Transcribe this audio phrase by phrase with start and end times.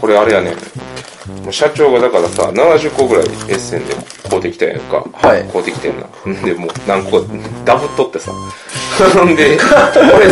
[0.00, 0.54] これあれやね。
[1.44, 3.94] もう社長がだからさ70個ぐらいエッセンで
[4.28, 5.04] 買うてきたやんか。
[5.12, 5.44] はい。
[5.44, 6.06] 買うてきてんな。
[6.44, 7.24] でもう何個
[7.64, 8.32] ダブっとってさ。
[9.36, 9.58] で
[10.14, 10.28] 俺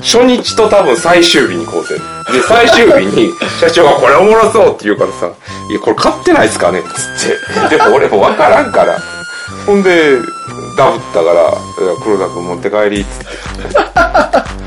[0.00, 1.96] 初日と多分最終日に買うてん。
[2.32, 5.26] で最終日に社長がこれおもろそうって言うからさ
[5.70, 7.76] 「いやこれ買ってないっすかね?」っつって。
[7.76, 8.98] でも俺も分からんから。
[9.66, 10.18] ほんで
[10.76, 11.32] ダブったから
[11.84, 13.64] 「いや黒田君持って帰り」っつっ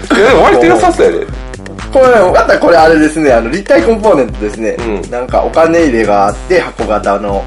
[0.08, 0.16] て。
[0.16, 1.28] いやでも割と良さそうやで
[2.00, 4.76] これ、またこれあれですね、あの、立体コンポーネントですね。
[4.80, 7.44] うんなんか、お金入れがあって、箱型の。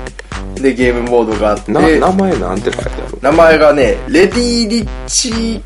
[0.54, 3.18] で、ゲームボードがあって、な名前なんて書いてある？
[3.22, 5.62] 名前がね、レディー・リッチ・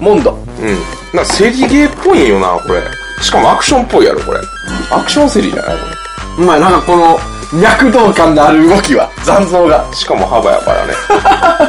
[0.00, 0.32] モンド。
[0.32, 1.16] うん。
[1.16, 2.82] なんかセリゲーっぽいんよな、これ。
[3.22, 4.40] しかもアクションっぽいやろ、これ。
[4.90, 5.76] アクションセリじゃない？
[6.36, 7.18] こまあなんかこの、
[7.58, 9.86] 脈動感のある動きは、残像が。
[9.88, 9.96] れ。
[9.96, 10.92] しかも幅やからね。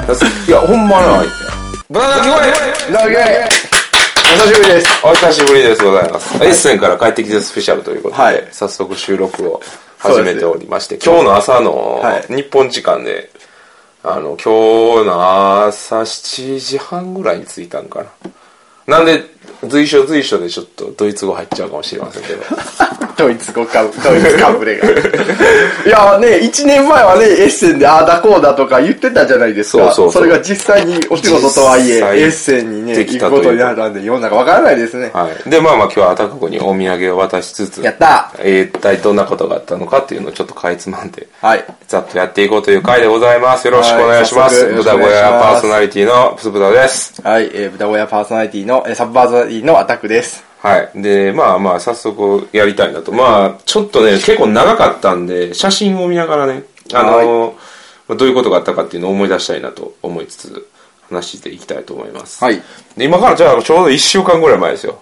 [0.47, 1.23] いや、ほんまな。
[1.89, 2.41] ブラザー聞こ
[2.89, 3.19] えなげお
[4.35, 5.05] 久しぶりです。
[5.05, 6.43] お久しぶりですございます。
[6.43, 9.61] エッセンから帰ってきてスペシャルということで、はい早速収録を
[9.97, 13.29] 始めておりまして、今日の朝のはい日本時間で、
[14.03, 18.03] あの、今日の朝7時半ぐらいに着いたんか
[18.87, 18.97] な。
[18.97, 19.23] なんで、
[19.67, 22.43] 随所随所でちょっとドイツ語入っちゃうかもしれませんけど。
[23.17, 24.89] ドイツ語か、ドイツかぶれが。
[25.85, 29.85] いやね、1年前はね、エッセンでああだこうだとか言ってたじゃないですか。
[29.85, 35.11] そうそうそうれが実際にお仕事とはいえ、エッセンにね、行くことになったんで、世の中わからないですね。
[35.13, 35.49] はい。
[35.49, 41.63] で、まあまあ今日はアタカ子にお土産を渡しつつ、やったえー一体どんなことがあったのかっていうのをちょっとかいつまんで、はい。
[41.87, 43.65] ざっとやっていこうという回でございます。
[43.67, 44.65] よろしくお願いします。
[44.73, 47.13] 豚小屋パーソナリティのプスブタです。
[47.23, 50.43] はい、えー、豚小屋パーソナリティの、えーサブパーソのアタックです。
[50.59, 51.01] はい。
[51.01, 53.11] で、まあまあ早速やりたいなと。
[53.11, 57.55] まあ、ちょっとね、結構長かったんで、写真を見ながらね、あの、
[58.07, 60.67] まあどういうことがあったかっていうのを思い出したいなと思いつつ、
[61.09, 62.43] 話していきたいと思います。
[62.43, 62.61] はい。
[62.97, 65.01] で、今からじゃあちょうど1週間ぐらい前ですよ。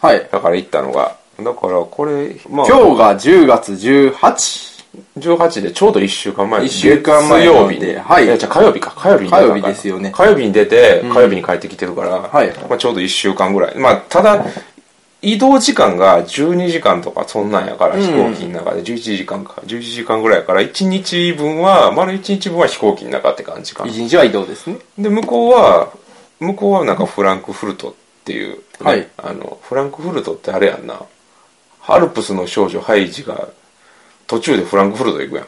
[0.00, 0.28] はい。
[0.30, 1.16] だから行ったのが。
[1.38, 4.71] だからこれ、まあ、今日が10月18
[5.18, 8.92] 18でちょうど1週間前一週間前月曜日ではいやじゃあ火曜日か。
[8.96, 13.78] 火曜日火曜日ですよね火曜日に出て、火曜日に帰ってきてるから、はいまあ、ちょうど1週間ぐらい。
[13.78, 14.44] まあ、ただ、
[15.22, 19.62] 移動時間が12時間とかそんなんやから、飛行機の中で11時間か。
[19.64, 23.90] 11時間ぐらいやから、1日分は、丸1日分は飛行機の中って感じかな。
[23.90, 24.78] 一日は移動ですね。
[24.98, 25.92] で、向こうは、
[26.40, 31.00] 向こうはなんかフランクフルトっていう、ねはいあの、フランクフルトってあれやんな。
[31.86, 33.48] アルプスの少女ハイジが
[34.32, 35.46] 途中でフランクフルト行くやん。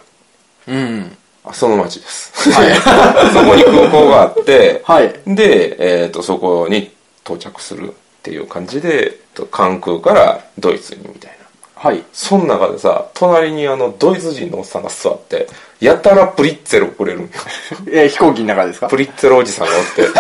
[0.69, 1.17] うん。
[1.47, 2.31] あその町です。
[2.37, 6.93] そこに空港があって、はいで、えっ、と、そこに
[7.25, 7.93] 到着するっ
[8.23, 11.81] ていう感じで、えっと関空からドイツにみたいな。
[11.83, 12.03] はい。
[12.13, 15.47] その中でさ、隣にあの、ドイツ人のおっさんが座って、
[15.81, 17.29] やたらプリッツェルをくれるんよ。
[17.91, 18.89] えー飛行機の中ですか？
[18.89, 20.03] プリッツェルおじさんがおって。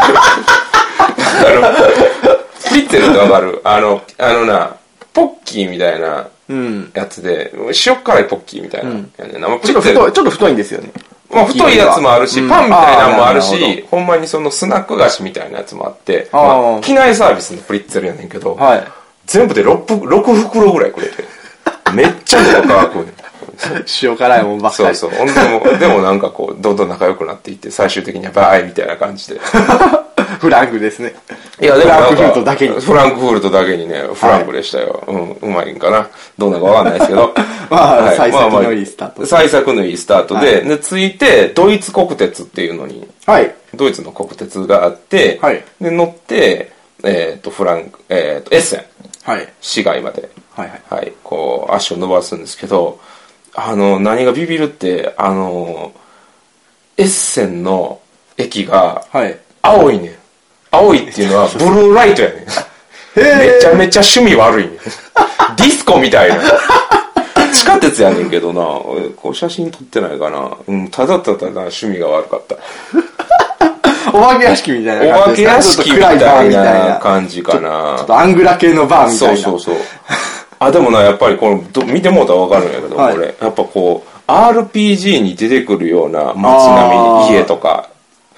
[2.70, 3.60] プリッツェルってわかる？
[3.62, 4.76] あの、あのな、
[5.12, 6.26] ポッキーみたいなうん。
[6.94, 7.52] やつで、
[7.86, 9.48] 塩辛いポッキーみたいなやねんな。
[9.48, 10.90] まあちょっと太い、ちょっと太いんですよね。
[11.30, 18.84] まあ、太いやつもあるし、うんパンみたいなのもあるし、ほんまにそのスナック菓子みたいなやつもあって、まあ、機内サービスのプリッツェルやねんけど、はい。
[19.26, 21.24] 全部で 6, 6袋ぐらいくれて、
[21.94, 23.06] めっちゃの乾く。
[24.02, 24.96] 塩辛いもんばっかり。
[24.96, 25.18] そうそう。
[25.18, 29.40] ほんでも、でもなんかこう、どんどん仲良くなっていって、最終的にはバイみたいな感じで。
[30.40, 31.14] フランクですね。
[31.60, 35.02] いや、でもフランクフルトだけにフランクフルトだけにね、フランクでしたよ。
[35.06, 36.08] うん、うまいんかな。
[36.38, 37.34] どうなのかわかんないですけど。
[37.70, 43.54] まあはい幸先のいいスタートまあまあ幸先のいいスタートで、で、ついて、ドイツ国鉄っていうのに、はい。
[43.74, 48.84] ドイツの国鉄があって、はいで、乗って、えっ、と、フランク、えっ、と、エッセン、
[49.24, 49.48] はい。
[49.60, 50.80] 市街まで、はいはい。
[50.90, 53.00] はい、こう、足を伸ばすんですけど、
[53.54, 55.92] あの、何がビビるって、あの、
[56.96, 58.00] エッセンの
[58.36, 59.38] 駅が、はい。
[59.64, 60.14] 青いねん。
[60.70, 62.38] 青いっていうのは、ブルーライトやねん。
[63.16, 64.76] めちゃめちゃ趣味悪いねん。
[65.56, 66.36] ディスコみたいな。
[67.52, 70.50] 地下鉄やねんけどな、俺こう写真撮ってないかな。
[70.66, 72.56] うん、ただただな趣味が悪かった。
[74.12, 76.96] お化け屋敷みたいお化けな感じですか屋敷みたいーみたいなな。
[76.96, 78.06] 感じかなちょっ。
[78.06, 79.36] とアングラ系のバーみたいうな。
[79.36, 79.76] そそうそう。
[80.58, 83.26] あ、でもな、やっぱりこれ、ど見てもうたらわかるんやけど、はいこれ。
[83.40, 86.96] やっぱこう、RPG に出てくるような街並
[87.30, 87.88] み、家とか、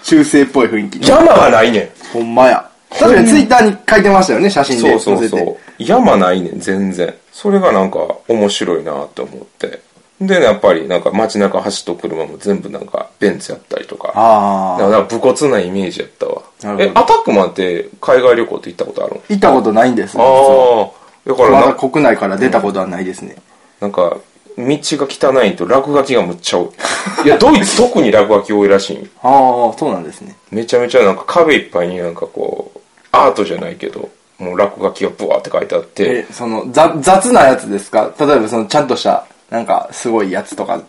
[0.07, 1.09] 中世っぽい雰囲気。
[1.09, 1.91] 山がないねん。
[2.13, 2.71] ほんまや。
[2.91, 4.99] 確かにツイッターに書いてましたよね、写真で。
[5.01, 5.83] そうそうそう。
[5.83, 7.13] 山ないねん、全然。
[7.33, 7.99] それがなんか
[8.29, 9.81] 面白いなって思って。
[10.21, 14.13] で、やっぱりなんか街中走っとく車も全部なんかベンツやったりとか。
[14.15, 14.81] ああ。
[14.81, 16.43] だから武骨なイメージやったわ。
[16.79, 19.23] え、アタックマンって海外旅行って行ったことあるの？
[19.29, 20.17] 行ったことないんです。
[20.17, 20.91] ああ。
[21.27, 23.35] だからなまだ国内から出たことはないですね。
[23.81, 24.21] なんか、道
[24.57, 27.27] が汚いと落書きがむっちゃ多い。
[27.27, 30.35] いや、ドイツ 特に落書き多いらしいんああ、そうなんですね。
[30.51, 32.79] めちゃめちゃなんか壁いっぱいになんかこう、
[33.13, 34.09] アートじゃないけど、
[34.39, 38.11] もう落書きがブワーって書いてあって、え、その、ざ雑なやつですか？
[38.19, 40.81] 例えばその、ちゃんとしたなんか、すごいやつとか、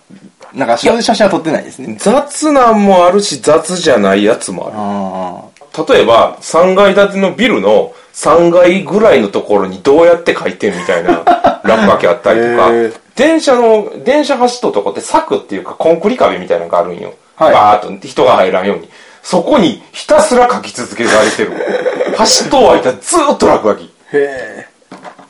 [0.54, 1.96] なんか、写真は撮ってないですね。
[2.00, 4.76] 雑なんもあるし、雑じゃないやつもある。
[4.78, 5.57] あ
[5.88, 11.24] 例えば、3階建てのビルの3階ぐらいのところにどうやって書いてんみたいな
[11.64, 12.72] 落書きあったりとか
[13.16, 17.14] 電車の、電車走っとるとこって柵っていうかコンクリ壁みたいなのがあるんよ。
[17.36, 18.90] はいバーっと人が入らんように。
[19.22, 21.52] そこにひたすら書き続けられてる。
[22.18, 23.82] 走っとはいたらずーっと落書き。
[23.84, 24.68] ーへ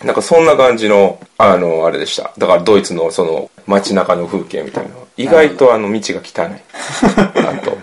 [0.03, 2.31] なんかそんな感じの、あの、あれでした。
[2.37, 4.91] だからドイツのその街中の風景みたいな。
[5.17, 7.41] 意外とあの道が汚い。
[7.43, 7.77] なんと。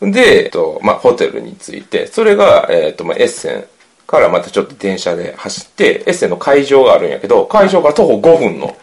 [0.00, 3.64] で、えっと、まあ、ホテルに着いて、それが、えっと、まあ、エッセン
[4.06, 8.76] からまたちょっと電車で走って、エッセンの会場があるんやけど、会場から徒歩5分の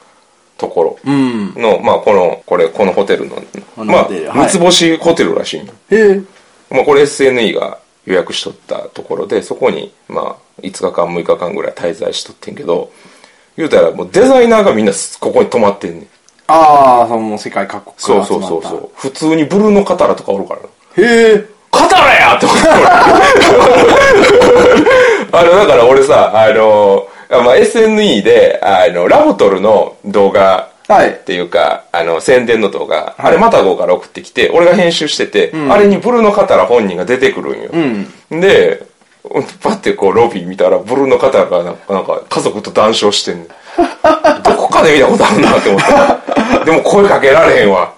[0.57, 1.61] ところーうん。
[1.61, 3.41] の、まあ、この、これ、このホテルの、
[3.75, 5.73] まあ、三つ星ホテルらしいんよ
[6.69, 12.91] まあ、これ SNE が予約しとったところで、そこに、まあ、5日間、6日間ぐらい滞在しとってんけど、
[13.55, 16.07] 言うたらもうデザイナーがみんなここに泊まってんねん。
[16.47, 18.69] ああ、その世界各国そうそうから集まった。
[18.69, 18.91] そうそう。
[18.95, 20.67] 普通にブルーのカタラとかおるからな。
[20.97, 21.45] へえ。
[21.71, 22.85] カタラやって思って俺
[25.31, 37.69] あの、だから俺さ、あの、まあ、SNE で、あの、ラブトルの動画はいっていうか、あの、宣伝の動画、はいあれマタゴから送ってきて、俺が編集してて、あれにブルーのカタラ本人が出てくるんよ。
[38.29, 38.39] うん。
[38.41, 38.85] で、
[39.61, 43.47] パッてこうロビー見たら、ブルーの方がなんかなんか家族と談笑してんねん。
[44.43, 46.65] どこかで見たことあるなって思った。
[46.65, 47.93] でも声かけられへんわ。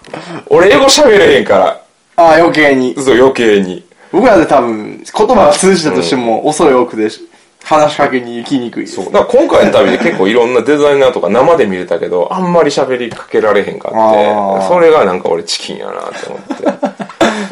[0.48, 1.82] 俺英語喋れへんから、
[2.16, 2.96] ああ、余計に。
[2.96, 3.84] そう余計に。
[4.12, 7.28] 僕らで多分、言葉が通じたとしても、恐れ多くでし、
[7.64, 8.96] 話しかけに行きにくいです。
[8.96, 9.06] そう。
[9.06, 16.64] だから今回の旅で結構いろんなデザイナーとか生で見れたけど、 あんまり喋りかけられへんかって、それがなんか俺チキンやなって思って。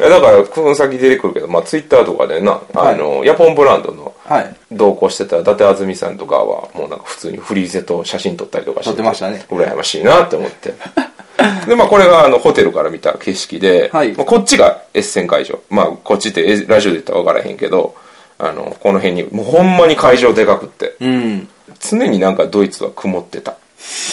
[0.08, 4.54] だから、この先出てくるけど、まあツイッターとかでな、あの、ヤポンブランドのはい。
[4.72, 10.74] 同行してた伊達あずみさんとかはもうなんか普通にフリーゼと写真撮ったりとかして撮ってましたね羨ましいなって思って
[11.66, 14.12] でまあこれがあのホテルから見た景色で、はい。
[14.12, 15.60] まあ、こっちがエッセン会場。
[15.70, 17.94] まあこっちってえラジオで言ったら分からへんけど
[18.38, 20.94] あのこの辺にもうほんまに会場でかくって。
[21.00, 21.48] うん。
[21.80, 23.56] 常になんかドイツは曇ってた。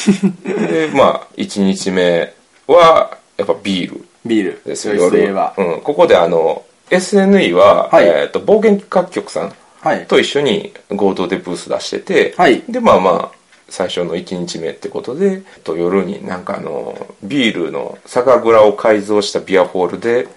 [0.44, 2.34] でまあ1日目
[2.68, 4.06] はやっぱビール。
[4.26, 4.62] ビール。
[4.66, 4.96] ですよ。
[4.96, 5.34] 夜。
[5.34, 5.54] ば。
[5.58, 8.08] うん、ここであの SNE は、はい。
[8.08, 10.06] えー、と冒険各局さんはい。
[10.06, 12.64] と一緒に合同でブース出してて、はい。
[12.70, 13.41] でまあまあ
[13.72, 20.28] 最初の1日目ってことでと夜になんかあのビールの酒蔵を改造したビアホールで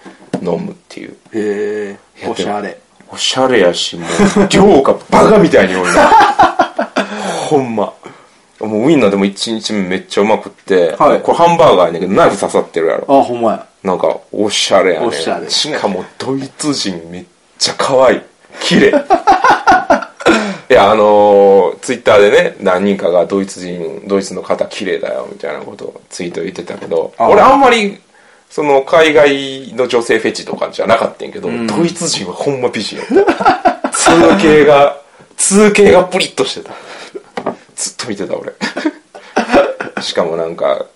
[0.41, 1.17] 飲むっていう。
[1.33, 2.23] へえ。
[2.23, 2.79] やおしゃれ。
[3.11, 5.95] おしゃれやしもう量がバカみたいに多い。
[5.95, 6.09] な
[7.51, 7.93] ほんま。
[8.61, 11.21] もうウインナーでも1日目めっちゃうまくって、はい。
[11.21, 13.21] これハンバーガーやねんけどナイフ刺さってるやろ。
[13.21, 13.67] あ、ほんまや。
[13.83, 15.51] なんかおしゃれやねおしゃれ。
[15.51, 17.25] しかもドイツ人めっ
[17.59, 18.21] ちゃ可愛い。
[18.61, 18.93] 綺麗
[20.75, 28.01] いやあのーツイッターでね何人かがドイツ人ドイツの方綺麗だよみたいなことをツイート言ってたけどあ俺あんまり
[28.51, 33.07] その海外の女性フェチとかじゃなかったんやけど、ドイツ人はほんま美人やっ
[33.37, 34.11] た通
[34.41, 34.97] 形が
[35.37, 36.73] 通形がプリッとしてた。
[37.75, 38.53] ずっと見てた俺。
[40.03, 40.87] しかもなんか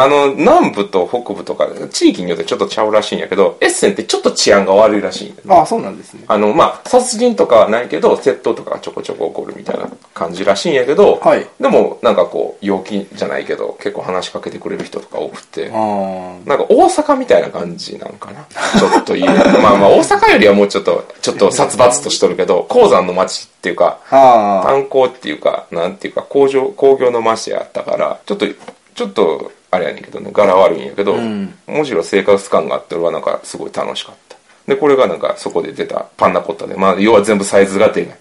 [0.00, 5.60] あの南部と北部とか地域によってちょっとちゃうらしいんやけどエッセンってちょっと治安が悪いらしいんだよね。
[5.60, 6.24] あ、そうなんですね。
[6.26, 11.46] あのまあ殺人とかはないけど窃盗とかがちょこちょこ起こるみたいな感じらしいんやけど、はい。
[11.60, 15.68] でもなんかこう陽気じゃないけど結構話しかけてくれる人とか多くて。
[15.68, 18.46] なんか大阪みたいな感じなんかな。
[18.78, 19.34] ちょっと言う。
[19.60, 28.46] まあまあ大阪よりはもうちょっとちょっと殺伐としとるけど鉱山の町っていうかあ炭鉱っていうかなんていうか工場工業の町やったからちょっと
[28.94, 34.36] ちょっとあれやねんけどね柄悪いんやけど、んむしろ生活感があって俺はなんかすごい楽しかった
[34.66, 38.18] でこれがなんかそこで出たパンナコッタでまあ要は全部サイズがでかい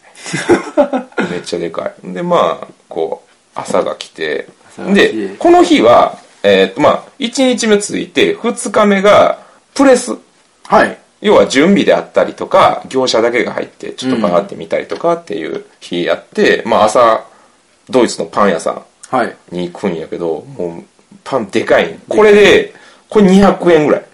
[1.31, 4.47] めっちゃでかいでまあこう朝が来て
[4.93, 9.39] でこの日はえーっとまあ1日目ついて2日目が
[9.73, 10.13] プレス
[10.69, 10.75] あ。
[10.77, 10.97] はい。
[11.21, 17.25] 要は準備であったりとか業者だけが入ってちょっとバーって見たりとかっていう日やって、まあ朝
[17.89, 19.27] ドイツのパン屋さはい。
[19.27, 20.83] んに行くんやけどもう
[21.23, 21.93] パンでかい。
[21.93, 22.73] んこれで
[23.09, 24.01] これ200円ぐらい。
[24.01, 24.05] へ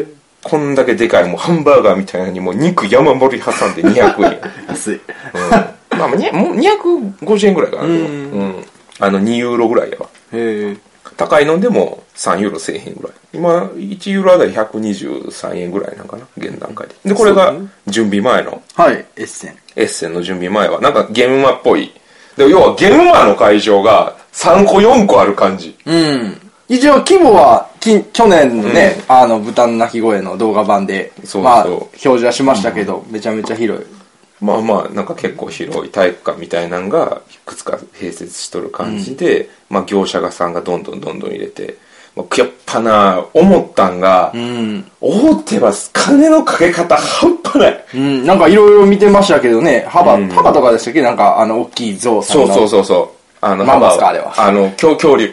[0.00, 0.06] え。
[0.42, 4.38] こんだけでかいもうハンバーガーみたいなのにもう肉山盛り挟んで200円、
[4.68, 4.94] 安い。
[4.94, 7.82] うん、まあもう250円ぐらいかな。
[7.82, 7.94] でも。
[7.98, 8.64] うん
[9.00, 10.06] あの2ユーロぐらいやわ。
[10.32, 10.76] へえ。
[11.16, 13.12] 高いのでも3ユーロせえへんぐらい。
[13.32, 16.26] 今1ユーロあたり123円ぐらいなんかな。
[16.36, 16.94] 現段階で。
[17.04, 17.54] でこれが
[17.86, 18.62] 準備前の。
[18.74, 19.04] はい。
[19.16, 19.56] エッセン。
[19.76, 20.80] エッセンの準備前は。
[20.80, 21.92] なんかゲームマっぽい
[22.38, 26.40] で要はゲームマの会場が3個4個ある感じうん。
[26.68, 33.86] 一応規模は、き去年のね、あの、豚の鳴き声の動画版で、そうそうまあ、表示はしましたけど、めちゃめちゃ広い。
[34.40, 41.87] まあまあなんか結構広い体育館みたいなんがいくつか併設しとる感じで、まあ業者がさんがどんどんどんどん入れて、まあ、
[42.36, 44.90] やっぱな思ったんが、うん。
[45.00, 52.46] 大手は金のかけ方半端ないうん、なんかいろいろ見てましたけどね、幅、うん幅とかでしたっけなんか、あの、大きい像さんの。
[52.48, 55.32] そうそうそうそうあのマンモスかああの恐恐竜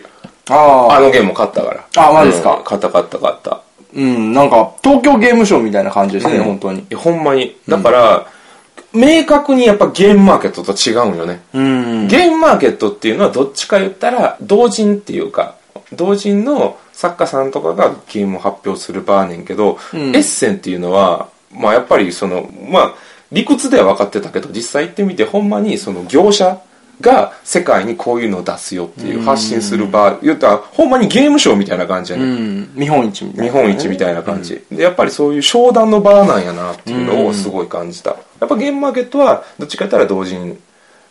[0.50, 0.54] あ
[0.92, 0.98] あ。
[0.98, 3.62] あのゲーム買ったからあマジですかうん買った買った買った
[3.96, 6.82] うん、なんか、東京ゲームショウみたいな感じですね、うん本当に。
[6.82, 8.28] いやほんまにだから、
[8.94, 12.08] 明確にやっぱゲームマーケットと違うんよね、うん。
[12.08, 15.56] ゲームマーケットっていうのはどっちか言ったら同人っていうか
[15.96, 20.16] 同人の作家さんとかがゲームを発表する場やねんけど、うん。
[20.16, 22.96] エッセンっていうのはまあやっぱりそのまあ
[23.32, 26.62] 理屈では分かってたけど実際行ってみてほんまにその業者
[27.02, 32.60] が世界にこういうのを出すよっていう発信する場言ったらほんまにゲームショーみたいな感じやね、うん。
[32.62, 32.72] ん。
[32.74, 40.58] 見本市みたいな、日本一みたいな感じ、でやっぱりそういう商談の場なんやなっていうのをすごい感じた、やっぱゲームマーケットはどっちか言ったら同人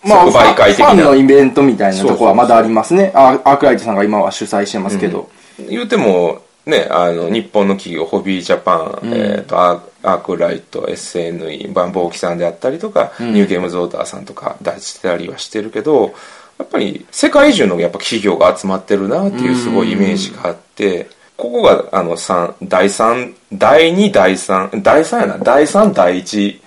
[0.07, 3.13] まあ、即売会的ファンなのイベントみたいなとこはまだありますね。
[3.15, 5.29] あアークライトさんが今は主催してますけど。
[5.69, 16.15] 言うてもねあの日本の企業ホビージャパン、えー、とアークライト SNE バンボーキさんであったりとか、ニューゲームズオーダーさんとか出したりはしてるけど
[16.59, 26.61] やっぱり世界中のやっぱ企業が集まってるなっていうすごいイメージがあって、ここがあの三第3第2第3第3やな第3第1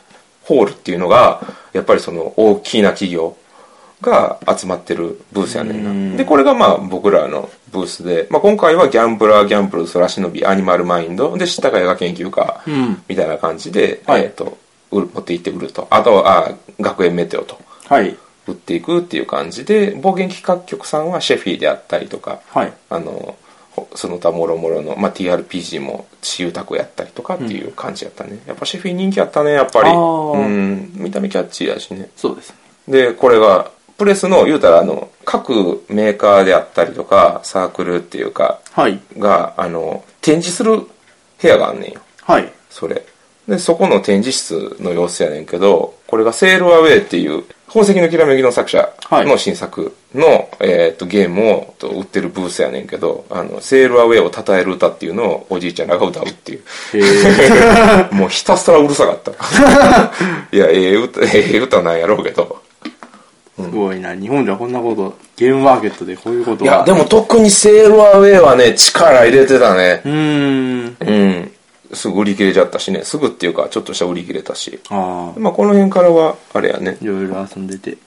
[0.44, 1.42] ホールっていうのが
[1.78, 3.38] やっぱりその大きな企業
[4.02, 6.18] が集まってるブースやねんな。
[6.18, 14.58] で、これがまあ僕らのブースで、まあ今回はギャンブラー、ギャンブル、ソラシノビ、アニマルマインド、で、知ったか映画研究家、んみたいな感じで、はいえっ、と、
[14.92, 15.88] 売る持って行ってくると。
[15.90, 17.60] あとは、あ学園メテオと。
[17.88, 18.18] はい。
[18.48, 22.74] 売っていくっていう感じで、暴言企画局さんはシェフィーであったりとか、はい。
[22.90, 23.36] あの、ほ
[23.96, 28.40] その他もろもろの、まあ、TRPG も私有宅やったりとかっていう感じやったね。
[28.48, 29.92] やっぱシェフィー人気あったね、やっぱり。
[29.92, 32.10] うん、見た目キャッチーやしね。
[32.16, 32.54] そうです。
[32.88, 39.00] で、これが、プレスの、言うたら、あの、各メーカーであったりとか、サークルっていうか、はい。
[39.18, 40.82] が、あの、展示する
[41.42, 42.02] 部屋があんねんよ。
[42.22, 42.52] はい。
[42.70, 43.04] それ。
[43.48, 56.64] で、そこの展示室の様子やねんけど、これがセールアウェイっていう、宝石のきらめきの作者の新作の、えー、とゲームをと売ってるブースやねんけど、あの、セールアウェイを称える歌っていうのをおじいちゃんらが歌うっていう。
[56.94, 59.32] へ もうひたすらうるさかった。
[60.56, 62.62] いや、ええ歌、ええ歌なんやろうけど。
[63.60, 64.16] すごいな。
[64.16, 66.72] 日本ではこんなこと、ゲームマーケットでこういうことが。
[66.72, 70.02] いや、でも特にセールアウェイはね、力入れてたね。
[70.06, 70.98] うーん。
[71.00, 71.52] うん。
[71.94, 73.04] すぐ売り切れちゃったしね。
[73.04, 74.80] すぐっていうか、ちょっとした売り切れたし。
[74.90, 75.40] ああ。
[75.40, 76.98] まあ、この辺からは、あれやね。
[77.02, 77.98] いろいろ遊んでて。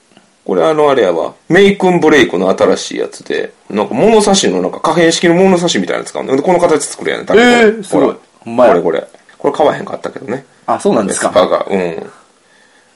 [0.45, 1.33] これあの、あれやわ。
[1.49, 6.35] メイクンブレイクの新しいやつで、なんか物差しの、なんか可変式の物差しみたいなの使うの。
[6.35, 7.25] で、この形作るやね。
[7.25, 9.07] 多分これえーすごいほんまやこれこれ。
[9.37, 10.45] これ買わへんかったけどね。
[10.65, 11.29] あ、そうなんですか。
[11.29, 11.65] スパが。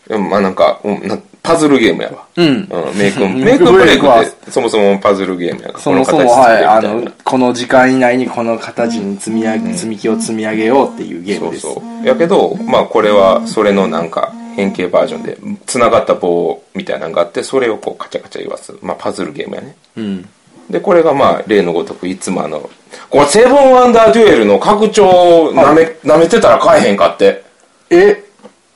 [0.10, 0.30] うん。
[0.30, 2.25] まあなんか、うん、なパズルゲームやわ。
[2.36, 2.48] うん。
[2.48, 5.80] うん、メイクン、メ メイクンブレイクはそもそもパズルゲームやから。
[5.80, 11.62] そもそも、この形はい、あの、この時間以内にこの形に積み上げ、積み木を積み上げようっていうゲームです。
[11.62, 12.08] そうそう。
[12.08, 18.74] やけど、まあこれはそれのなんか変形バージョンで、繋がった棒みたいなのがあって、それをこうカチャカチャ言わす。
[18.82, 19.75] まあパズルゲームやね。
[19.98, 20.30] うん。
[20.70, 22.70] で、これがまあ例のごとくいつもあの、
[23.10, 27.44] これセブンワンダーデュエルの拡張舐め、舐めてたら買えへんかって。
[27.90, 28.24] え、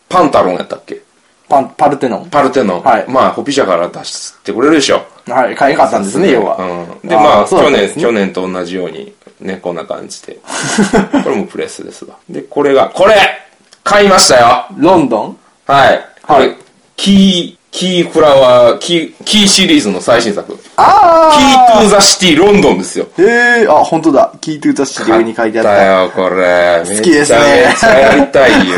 [0.08, 1.02] パンタロンやったっけ？
[1.50, 2.84] パン、パルテノンパルテノン。
[2.84, 5.03] はいまあ、ホピ社から出してくれるでしょ。
[5.27, 6.58] はい、買えなかったんですね、要は。
[6.58, 7.10] うん。
[7.10, 10.38] で、まあ、去年、去年と同じように、ね、こんな感じで。
[11.24, 12.15] これもプレスですわ。
[12.29, 13.15] で、これが、これ
[13.84, 15.38] 買いましたよロンドン？
[15.65, 16.06] はい。
[16.24, 16.56] はい
[16.96, 20.52] キー、キーフラワー、キー、キーシリーズの最新作。
[20.58, 23.08] キあートゥーザシティロンドンですよ。
[23.18, 24.34] えー、あ、本当だ。
[24.42, 25.76] キートゥータッシュ上に書いてあった。
[25.76, 26.84] 買よ、これ。
[26.84, 28.76] 好きですねめっちゃめっちゃやりたいよ。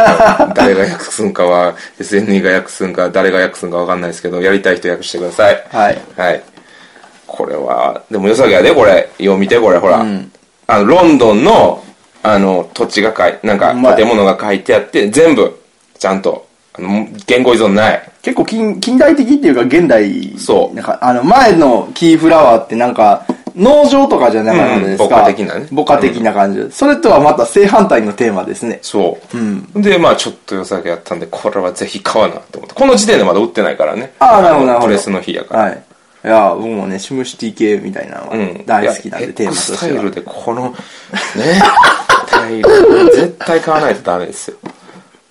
[0.53, 5.63] 誰が訳すんかは、SNE が訳すんか、誰が訳すんかわかんないですけど、やりたい人訳してください。
[5.71, 6.01] はい。
[6.17, 6.43] はい。
[7.27, 9.09] これは、でも良さげやで、これ。
[9.19, 9.97] よう見て、これ、ほら。
[9.97, 10.31] うん
[10.67, 11.83] あの、ロンドンの、
[12.23, 15.61] あの、土地が書い、なんか建物が書いてあって、全部、
[15.99, 18.10] ちゃんと、あの、言語依存ない。
[18.21, 20.37] 結構近近代的っていうか現代。
[20.37, 23.25] そうなんか、あの、前のキーフラワーってなんか、
[23.55, 25.03] 農場とかじゃなかったですか。
[25.03, 26.71] うん牧歌的なね牧歌的な感じで。
[26.71, 28.79] それとはまた正反対のテーマですね。
[28.81, 29.37] そう。
[29.37, 32.75] んで、まあちょっと良さげやったんで、これはぜひ買わなと思って。
[32.75, 34.13] この時点でまだ売ってないからね。
[34.19, 35.63] あーなるほどなるほどプレスの日やから。
[35.63, 35.83] はい。
[36.23, 38.63] いや、僕もね、シムシティ系みたいなのはうん。
[38.65, 39.79] 大好きなんで、いやテーマとしては。
[39.79, 40.75] タイルでこの、ね、
[42.27, 42.69] タイル、
[43.15, 44.57] 絶対買わないとダメですよ。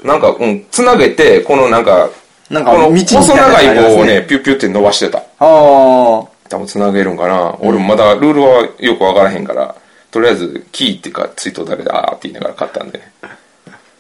[0.03, 2.11] なんか、うん、つなげて、このなんか、
[2.51, 5.19] なんか道みたいな細長い棒をね、ピュッピュって伸ばしてた。
[5.19, 7.57] あ多分つなげるんかな。
[7.61, 9.75] 俺もまだルールはよくわからへんから、
[10.11, 13.01] とりあえず、キーっていうか、ツイートだけで、あーって言いながら買ったんで。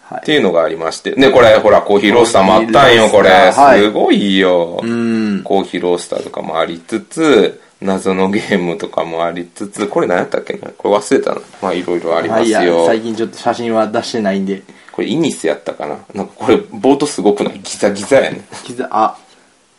[0.02, 1.12] はいっていうのがありまして。
[1.12, 3.52] ね、これ、ほら、コーヒーロースターもあったんよ、これ。
[3.52, 4.80] すごいよ。
[4.82, 5.42] うん。
[5.44, 10.68] コーヒーロースターとかもありつつ、謎のゲームとかもありつつ、これ何やったっけな？
[10.76, 11.40] これ忘れたな。
[11.62, 12.86] まあ、いろいろありますはい。
[12.86, 14.62] 最近ちょっと写真は出してないんで。
[15.00, 15.96] これイニスやったかな？
[16.12, 17.60] なんかこれ、ボートすごくない？
[17.60, 18.42] ギザギザやね。
[18.66, 19.16] ギザ、あ、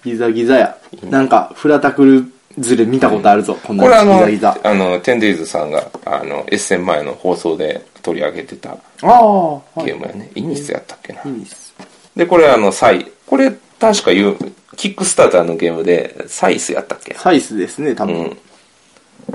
[0.03, 0.77] ギザギザや。
[1.03, 4.57] なんか、フラタクルズレ見たことあるぞ、こんなこれあの、ギザギザ。
[4.63, 9.85] あの、テンデイズさんが、あの、エッセン前の放送で取り上げてたああ、はい。
[9.85, 10.31] ゲームやね。
[10.33, 11.21] イニスやったっけな？
[11.23, 11.75] いいです。
[12.15, 13.05] で、これあの、サイ。
[13.27, 14.37] これ、確か言う、
[14.75, 17.13] キックスターターのゲームで、サイスやったっけ？
[17.13, 18.15] サイスですね、多分。
[18.15, 18.37] うん。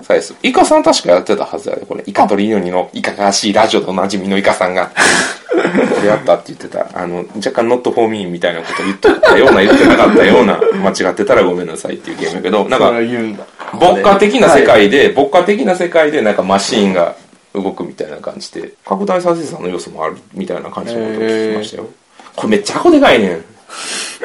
[0.02, 0.34] サイス。
[0.42, 2.04] イカさん確かやってたはずやで、これ。
[2.06, 4.90] イカとリノニのイカがわしいラジオでおなじみのイカさんが。
[4.94, 6.86] これやったって言ってた。
[6.94, 12.92] あの、若干ノットフォーミーみたいなこと言ってたような、言ってなかったような、間違ってたらごめんなさいっていうゲームやけど、なんか。
[13.72, 17.16] 牧歌的な世はい界で、牧歌的な世界でなんかマシーンが
[17.54, 21.88] 動くみたいな感じで、拡大再生産の要素もあるみたいな感じのことを聞きましたよ。
[22.36, 23.44] これめっちゃ箱でかいねん。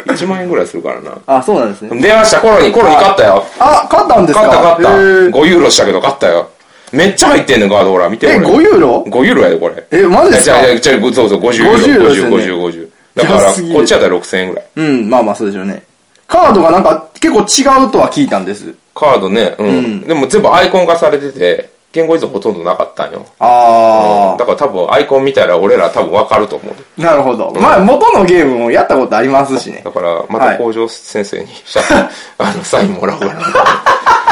[0.05, 1.17] 1万円ぐらいするからな。
[1.27, 2.01] あ、そうなんですね。
[2.01, 3.45] 電話した頃に、頃に買ったよ。
[3.59, 4.47] あ、買ったんですか？
[4.47, 4.91] 買った買った。
[4.91, 6.49] へー5ユーロしたけど買ったよ。
[6.91, 8.09] めっちゃ入ってんねん、ガードほら。
[8.09, 9.85] 見てえ、これ5ユーロ？5ユーロやで、これ。
[9.91, 10.61] え、マジですか？
[10.77, 11.77] じゃそうそう、50ユーロ。
[11.77, 12.89] 50ユーロですよね50、50、50。
[13.15, 13.41] だから、
[13.73, 14.65] こっちやったら6000円ぐらい。
[14.75, 15.83] うん、まあまあそうでしょうね。
[16.27, 18.73] カードがなんか結構違うとは聞いたんです。
[18.95, 20.01] カードね、うん。
[20.01, 23.25] でも全部アイコン化されてて、言語依存ほとんどなかったんよ。
[23.39, 26.73] あだから多分アイコン見たら俺ら多分わかると思う。
[26.99, 27.51] あ、なるほど。
[27.59, 29.91] まあ元のゲームもやったことありますしねだ。
[29.91, 31.47] から、まはいた工場先生に、
[32.37, 33.33] あの、サインもらおうかな。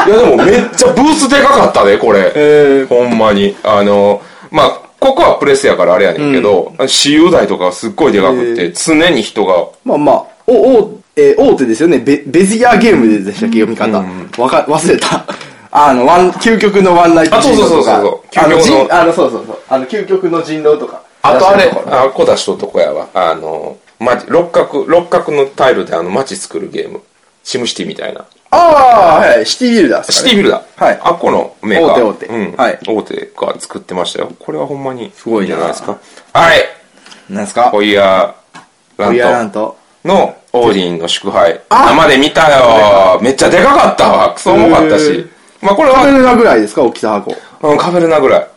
[0.08, 2.32] いや、でもめっちゃブースでかかったで、これ。
[2.36, 3.56] えほんまに。
[3.64, 12.00] あの、まあ、ここはプレスやからあれやねんけど、私有台とかすっごいでかくて、常に人が、まあまあ、お、お、えー大手ですよね。
[12.00, 13.98] ベ、ベジアゲームでしたっけ、読み方。
[14.42, 15.26] わか、忘れた。
[15.72, 19.60] あの、ワン、究極のワンナイトあそうそうそうそう究極の人、あの、そうそうそう。
[19.70, 21.04] あの、究極の人狼とか。
[21.22, 23.08] あとあれあ、こ出しととこやわ。
[23.14, 27.02] あの、ま六角、六角のタイルであの街作るゲーム。
[27.44, 28.26] シムシティみたいな。
[28.52, 29.46] ああ、はい。
[29.46, 30.06] シティビルダーね。
[30.10, 30.86] シティビルダー。
[30.86, 32.06] はいあっこのメーカー。
[32.06, 32.56] 大手大手うん。
[32.56, 34.32] はい大手が作ってましたよ。
[34.40, 35.12] これはほんまに。
[35.16, 35.98] すごいなじゃないですか。
[36.34, 36.60] はい。
[37.30, 37.70] なんですか？
[37.70, 38.60] ホイヤー
[38.98, 39.78] ラホイヤーランント。
[40.04, 41.62] トのオーディンの祝杯。
[41.70, 44.34] あ生で見たよめっちゃでかかったわ。
[44.34, 45.30] クソ重かったへしー。
[45.62, 46.84] まあこれは、カメルナぐらいですか？
[46.84, 47.36] 大きさ箱。
[47.62, 48.48] うん、カフェルナぐらい。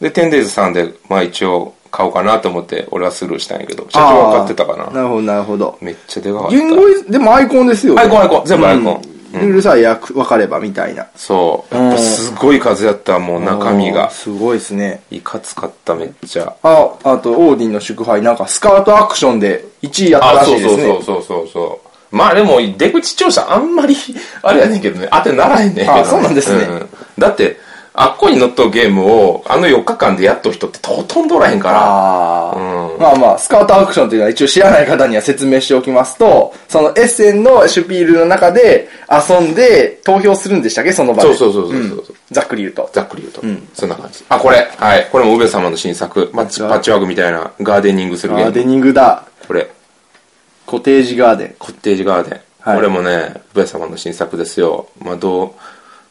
[0.00, 4.90] で、テンデイズさんで、まあ一応買おうかなと思って、俺はスルーしたんやけど、社長は買ってたかな。
[4.90, 5.78] なるほど、なるほど。
[5.80, 6.56] めっちゃでかかった。
[6.56, 8.02] 言語い、でもアイコンですよね。
[8.02, 9.02] アイコンアイコン全部アイコン
[9.34, 11.06] うんルールさえ分かればみたいな。
[11.14, 11.74] そう。
[11.74, 14.08] やっぱすごい数やった、もう中身が。
[14.10, 15.02] すごいですね。
[15.10, 16.54] いかつかった、めっちゃ。
[16.62, 20.92] あ、あと、オーディンの祝杯、なんかスカートアクションで1位やったあ、らしそそういうですね。
[20.92, 21.85] そうそうそうそう。
[22.10, 23.96] まあでも、出口調査あんまり、
[24.42, 26.00] あれやねんけどね、当てならへんねんけど、ね。
[26.00, 26.88] あそうなんですねん
[27.18, 27.58] だって、
[27.98, 31.78] あっこに乗っとるゲームを、あの4日間でやっとる人ってほとんどおらへんから。
[31.80, 40.92] ああ、うんまあまあ、スカートアクションというのは一応知らない方には説明しておきますと、そのエッセンのシュピールの中で遊んで投票するんでしたっけ？
[40.92, 41.34] その場で。
[41.34, 42.90] そうそうそうそうそうざっくり言うと。
[42.92, 43.62] ざっくり言うと。
[43.74, 44.22] そんな感じ。
[44.28, 44.68] あ、これ。
[44.76, 45.08] はい。
[45.10, 46.28] これも宇部様の新作。
[46.34, 48.52] マッチ、パッチワークみたいなガーデニングするゲーム。
[48.52, 49.22] ガーデニングだ。
[49.48, 49.70] これ。
[50.66, 51.54] コテージガーデン。
[51.58, 52.40] コッテージガーデン。
[52.60, 54.88] はいこれもね、宇部様の新作ですよ。
[55.00, 55.54] まあど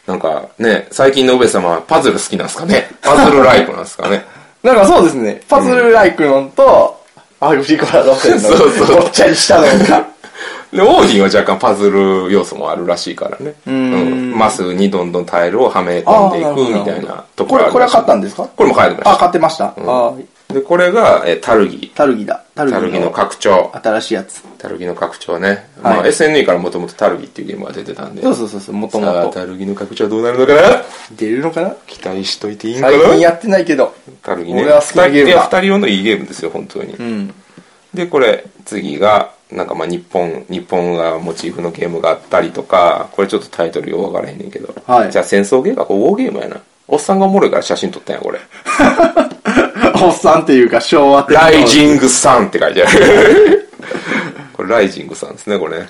[0.07, 2.87] う、なんかね、最近の宇部様はパズル好きなんですかね？
[3.01, 4.23] パズルライクなんですかね？
[4.63, 5.41] なんかそうですね。
[5.49, 6.97] パズルライクのと、
[7.41, 10.05] アグリコラ路線の そうそうごっちゃりしたのが。
[10.71, 13.53] で、オーディンは若干パズル要素もあるらしいからね。
[13.67, 18.47] うんマスにどんどんタイルをはめ込んでいくみたいなとここれ、ろあるこれは買ったんでですか？
[18.55, 19.11] これも買いました。
[19.11, 19.65] あ、買ってました。
[19.77, 20.11] あ
[20.55, 21.91] で、これが、えータルギ。
[21.93, 22.45] タルギだ。
[22.55, 23.71] タルギのの拡張。
[23.73, 24.41] 新しいやつ。
[24.57, 25.67] タルギの拡張ね。
[25.83, 28.21] はいまあ SNE からもともとタルギっていうゲームが出てたんで。
[28.21, 29.31] そうそうそうそう、もともと。
[29.31, 30.61] タルギの拡張どうなるのかな？
[31.17, 31.75] 出るのかな？
[31.87, 32.97] 期待しといていいんかな？
[32.97, 33.93] 最近やってないけど。
[34.23, 34.61] タルギね。
[34.61, 36.93] 俺は好きなゲームだいや、二人用のいいゲームですよ、本当に。
[36.93, 37.33] うん。
[37.93, 44.73] で、これ、次が、なんかまあ日本、日本がモチーフのゲームがあったりとか、これちょっとタイトルよくわからへんねんけど。
[44.87, 46.61] はいじゃあ戦争ゲームか、これウォーゲームやな。
[46.87, 48.39] おっさんがおもろいから写真撮ったんや、これ。
[50.03, 53.69] おっさんっていうか昭和ライジングさんって書いてある。
[54.53, 55.89] これライジングさんですね、これね。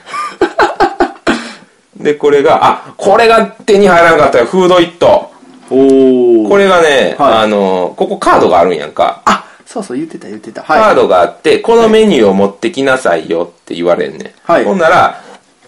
[1.98, 5.32] で、これが、あ、これが手に入らなかったよ、フードイット。
[5.70, 6.50] おー。
[6.50, 9.22] これがね、はいあの、ここカードがあるんやんか。
[9.26, 10.62] あ、そうそう、言ってた言ってた。
[10.62, 10.96] カーはい。
[10.96, 14.32] ドがあって、このメニューを持ってきなさいよって言われんねん。
[14.44, 15.22] はいほんなら、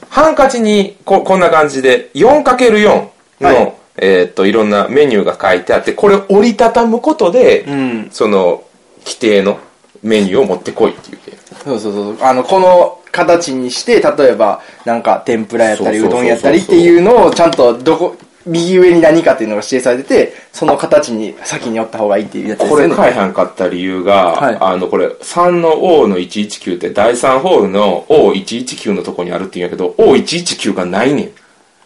[0.09, 3.07] ハンカチにここんな感じで 4×4
[3.41, 8.09] の、はいえーっと、いろんなメニューが書いてあって、これを折りたたむことで、うん。
[8.11, 8.63] その、
[9.05, 9.59] 規定の
[10.03, 11.79] メニューを持ってこいっていうゲーム。
[11.79, 12.27] そうそうそう。
[12.27, 22.87] あの、この形にして、例えば、なんか、天ぷらやったり、そうどんやったりっていうのを、ちゃんと、どこ、右上に何かっていうのが指定されてて、その形に先に寄った方がいいっていうやつですね。
[22.87, 31.31] れ買えへんかった理由が、はいあの、これ、3の O の119って第3ホールの O119 のとこにあるって言うんやけど、O119 がないね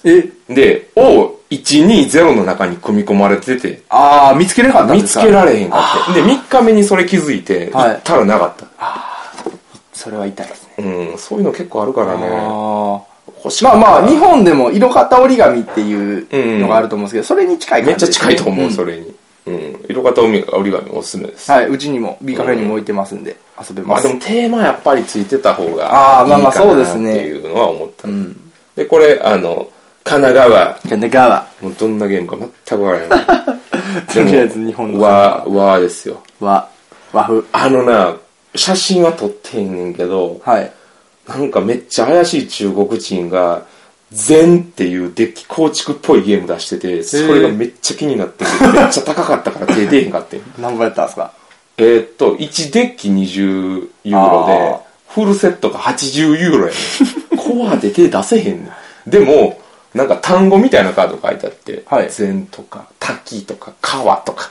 [0.04, 0.30] え？
[0.52, 0.56] ん。
[0.56, 0.90] で、
[1.52, 6.22] O120 の中に組み込まれてて、あー、見つけれなかった見つけられへんかって。
[6.22, 8.66] で、3日目にそれ気づいて、はい行ったらなかった。
[9.94, 11.12] それは痛いですね。
[11.12, 12.28] うん、そういうの結構あるからね。
[12.28, 13.02] あ
[13.64, 19.14] まあまあ、日本でも色型折り紙っていうのがあると思うんですけど、それに近いめっちゃ近いと思う、んそれに。
[19.48, 19.86] うん。
[19.90, 21.52] 色型折り紙おすすめです。
[21.52, 24.06] はい、うちにも B カフェにも置いてますんで、遊べます。
[24.06, 25.86] まあでもテーマやっぱりついてた方がいいか
[26.28, 28.08] なっていうのは思った。
[28.08, 28.36] ん
[28.76, 29.68] で、これ、あの、
[30.04, 30.74] 神奈川。
[30.84, 31.48] 神奈川。
[31.62, 32.38] もうどんなゲームか
[32.68, 33.26] 全くわからない。
[34.14, 36.22] とりあえず日本の和、和ですよ。
[36.40, 36.68] 和、
[37.14, 37.42] 和風。
[37.52, 38.16] あのな、
[38.56, 40.72] 写真は撮ってへんねんけど、はい。
[41.28, 43.64] なんかめっちゃ怪しい中国人が、
[44.12, 50.42] 禅っていうデッキ構築っぽいゲーム出してて、それがめっちゃ気になってて、 めっちゃ高かったから手出えへんかってん。
[50.60, 51.32] 何本やったんですか？
[51.78, 56.78] えーっと、1デッキ20ユーロであ、フルセットが80ユーロやね
[57.36, 57.38] ん。
[57.38, 58.72] コアで手出せへんね
[59.08, 59.10] ん。
[59.10, 59.58] でも、
[59.94, 64.50] なんか単語みたいなカード書いてあって、はい禅とか、滝とか、川とか、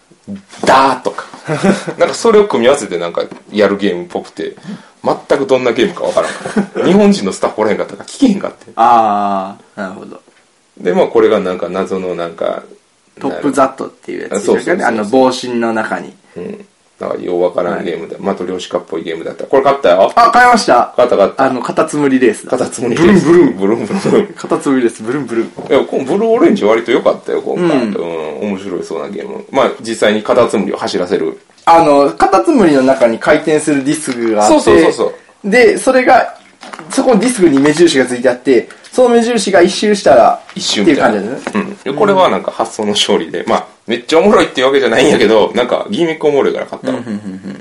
[0.66, 1.24] だーとか。
[1.98, 4.56] なんかそれを組み合わせてなんかやるゲームっぽくて、
[5.04, 6.32] 全くどんなゲームかわからん。
[6.84, 8.66] 日本人のスタッフおらへんかったから聞けへんかって。
[8.74, 10.20] あー、なるほど。
[10.78, 12.64] で、まあこれがなんか謎のなんか、
[13.20, 14.98] トップザットっていうやつですそうそうそうそうかね。
[14.98, 16.14] あの、帽子の中に。
[16.36, 16.66] うん。
[16.98, 19.44] なんかようわからんゲームで、マトリョーシカっぽいゲームだった。
[19.44, 20.12] これ買ったよ。
[20.16, 21.44] あ、買いました買った買った。
[21.44, 22.52] あの、カタツムリレースだ。
[22.52, 23.48] カタツムリブルンブルン。
[23.48, 23.56] ン。
[23.56, 24.26] ブルンブルン。
[24.28, 25.46] カタツムリレース、ブルンブルン。
[25.46, 27.64] いや、このブルーオレンジ割と良かったよ、今回。
[27.64, 29.44] うんうん、面白いそうなゲーム。
[29.50, 31.38] まあ、実際にカタツムリを走らせる。
[31.66, 35.12] あの、カタツムリの中に回転するディスクがあって、そうそうそう
[35.44, 36.38] そで、それが、
[36.88, 40.98] そこのディスクに目印がついてあって、その目印が一周したら、一瞬っていう。
[40.98, 41.52] 感じですね。
[41.56, 41.92] うんで。
[41.92, 47.02] これはなんか発想の勝利で、まあ、めっちゃおもろいっていうわけじゃないんやけど、なんかギミックおもろいから買ったの。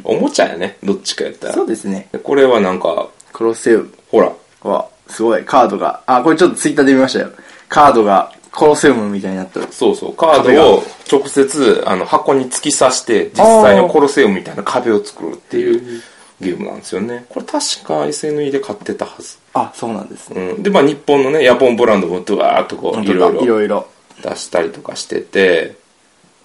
[0.03, 1.53] おもちゃやね、どっちかやったら。
[1.53, 2.07] そうですね。
[2.11, 4.31] でこれはなんか、クロセウムほら、
[4.63, 7.29] は、すごい、カードが、あ、これちょっとツイッターで見ましたよ。
[7.69, 9.67] カードが、コロセウムみたいになってる。
[9.69, 16.01] そうそう、カードを直接あの箱に突き刺して、実際のコロセウムみたいな壁を作るっていう
[16.39, 17.25] ゲームなんですよね。
[17.29, 19.37] これ確か SNE で買ってたはず。
[19.53, 20.51] あ、そうなんですね。
[20.51, 20.63] うん。
[20.63, 23.87] で、まあ日本のね、ヤポンブランドもドワーっとこう、いろいろいろいろ。
[24.21, 25.75] 出したりとかしてて、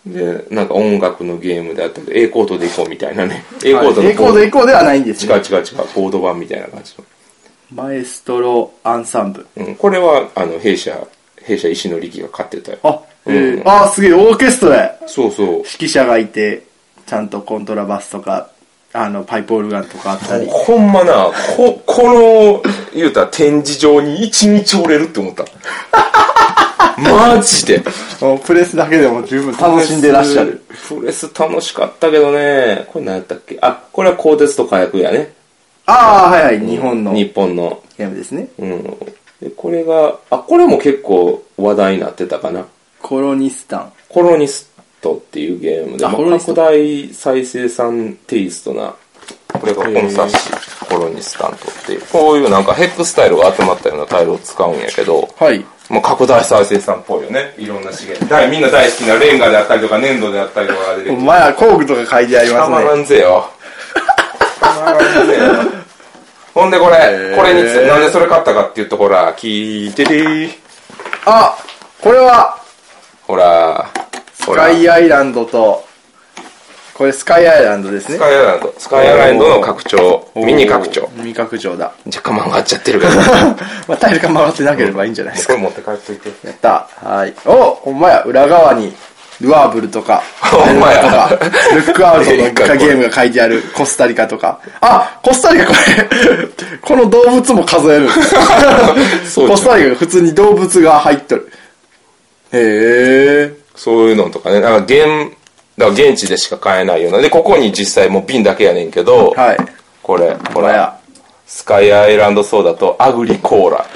[0.06, 3.44] で、なんか音楽のゲームであったり、A コードで行こうみたいなね。
[3.64, 5.36] A コードのエコードエコーではないんです違うよ。
[5.38, 5.62] 違う違う、
[5.94, 6.94] ボード版みたいな感じ
[7.72, 9.46] マエストロアンサンブ。
[9.56, 9.66] の。
[9.66, 9.76] うん。
[9.76, 11.06] これは、あの、弊社、
[11.42, 12.78] 弊社石野力が買ってたよ。
[12.82, 14.98] あ、えーうんあ、すげえ、オーケストラや。
[15.06, 15.46] そうそう。
[15.46, 16.64] 指揮者がいて、
[17.06, 18.50] ちゃんとコントラバスとか、
[18.92, 20.46] あの、パイプオルガンとかあったり。
[20.50, 25.44] ほんまな、こ、この、言うたら展示場に一日おれるって思った。
[27.00, 27.82] マジで。
[28.20, 30.62] もうプレスだけでも十分楽しんでらっしゃる。
[30.88, 32.86] プレス楽しかったけどね。
[32.92, 33.58] これ何やったっけ？
[33.62, 35.32] あ、これは鋼鉄と火薬やね。
[35.86, 37.82] ああ、はいはい、日本の日ゲ本の。
[37.98, 38.48] ームですね。
[38.58, 38.82] うん。
[39.40, 42.66] で、これが、あ、これも結構話題になってたかな。
[43.00, 43.92] コロニスタン。
[44.08, 48.94] コロニストっていうゲームで、まああコロニスト拡大再生産テイストな、
[49.52, 55.64] これが本冊子、コロニスタントっていう、こういうなんかヘックスタイルが集まったようなタイルを使うんやけど、はい。
[55.90, 57.52] もう拡大再生産っぽいよね。
[57.58, 58.24] いろんな資源。
[58.26, 61.20] 大みんな大好きなレンガであったりとか粘土であったりとかが出てきて。
[61.20, 63.02] お前は工具とか書いてありたまらますね。
[63.02, 63.50] んぜよ。
[64.60, 65.80] たまらんぜよ。
[66.54, 70.50] ほんでこれ、ーこれについて、なんでそれ買ったかっていうと、ほら、聞いててー。
[71.26, 71.56] あ、
[72.00, 72.56] これは、
[73.26, 73.90] ほら、
[74.46, 75.84] ほスらカイアイランドと、
[77.00, 78.18] これスカイアイランドですねス。
[78.18, 78.74] カイアイランド。
[78.76, 80.30] スカイアイランドの拡張。
[80.36, 81.08] ミニ拡張。
[81.16, 81.94] ミニ拡張だ。
[82.04, 83.12] 若干曲がっちゃってるけど。
[83.88, 85.54] まあ、タイルが曲がってなければいいんじゃないですか。
[85.54, 86.28] これ持って帰っといて。
[86.46, 86.88] やった。
[87.02, 87.32] はい。
[87.46, 88.94] おほんまや、裏側に、
[89.40, 91.38] ルアーブルとか、 ほんまやとか、
[91.74, 94.60] ルックアウトのゲームが書いてある、コスタリカとか。
[94.82, 96.48] あ、コスタリカこれ、
[96.84, 98.12] この動物も数えるコ
[99.56, 101.50] スタリカが普通に動物が入っとる。
[102.52, 103.52] へえ。
[103.74, 104.60] そういうのとかね。
[104.60, 105.39] なんか現、
[105.80, 107.18] だから現地でしか買えないような。
[107.18, 109.56] で、ここに実際もう瓶だけやねんけど、はい。
[110.02, 110.96] これ、ほら、や。
[111.46, 113.86] スカイアイランドソーダとアグリコーラ。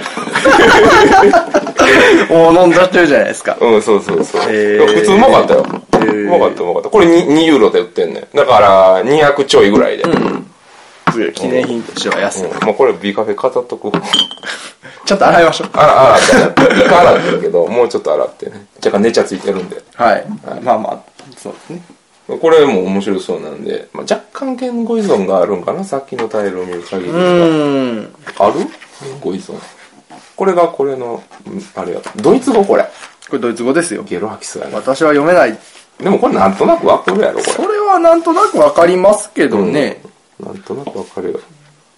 [2.34, 3.56] もう飲んじゃってるじゃないですか。
[3.60, 4.40] うん、そうそうそう。
[4.48, 5.64] へー普通うまかったよ。
[5.92, 6.88] ーうまかったうまかった。
[6.88, 8.36] これ 2, 2ユーロで売ってんねん。
[8.36, 10.04] だから、200ちょいぐらいで。
[11.18, 11.32] うん。
[11.32, 12.64] 記念品としては安い。
[12.64, 13.90] もうこれ B カフェ飾っとく。
[15.04, 15.70] ちょっと洗いましょう。
[15.74, 16.62] あら、洗って。
[16.62, 18.66] 一回洗ってるけど、もうちょっと洗ってね。
[18.78, 19.82] 若干寝ちゃついてるんで。
[19.94, 20.24] はい。
[20.62, 20.98] まあまあ、
[21.36, 21.82] そうですね。
[22.40, 27.20] これも面白そうなんで、まあ、若干言語依存があるんかなさっきのタイルを見る限りうは。
[27.20, 27.24] ー
[28.00, 28.14] ん。
[28.38, 28.54] ある？
[29.02, 29.54] 言語依存。
[30.34, 31.22] これがこれの、ん
[31.74, 32.00] あれや。
[32.16, 32.82] ドイツ語これ。
[33.28, 34.02] これドイツ語ですよ。
[34.04, 34.76] ゲロ吐きそうやな。
[34.76, 35.58] 私は読めない。
[35.98, 39.64] でもこれなんとなくわかるやろ、こそれはなんとなくわかりますけどれ。
[39.64, 40.00] ね。
[40.02, 40.10] うん。
[40.40, 41.40] なんとなくわかるよ。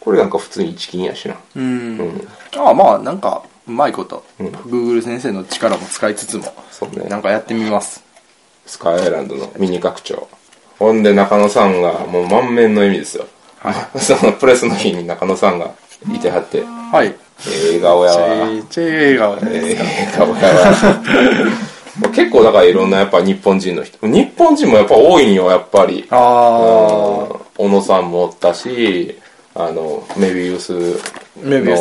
[0.01, 1.37] これなんか普通に一金やしな。
[1.57, 1.65] うん。
[1.65, 2.29] うん。
[2.57, 7.09] ああ、まあ、なんか、うまいこと、うん Google 先生の力も使いつつも、そうね。
[7.09, 8.05] なんかやってみます。
[8.67, 10.29] スカイアイランドのミニ拡張。
[10.79, 13.27] ほんで中野さんがもう満面の笑みですよ。
[13.99, 15.71] そのプレスの日に中野さんが
[16.15, 17.15] いてはって、はい。
[17.49, 18.27] ええ顔やチわ。
[18.29, 20.27] ェチェ笑顔じゃないですか？
[22.03, 22.15] ええ顔やわ。
[22.15, 24.07] 結構だからいろんなやっぱ日本人の人。
[24.07, 26.07] 日本人もやっぱ多いんよ、やっぱり。
[26.11, 26.17] あ
[27.57, 29.19] 小野さんもおったし、
[29.55, 30.73] あの、メビウス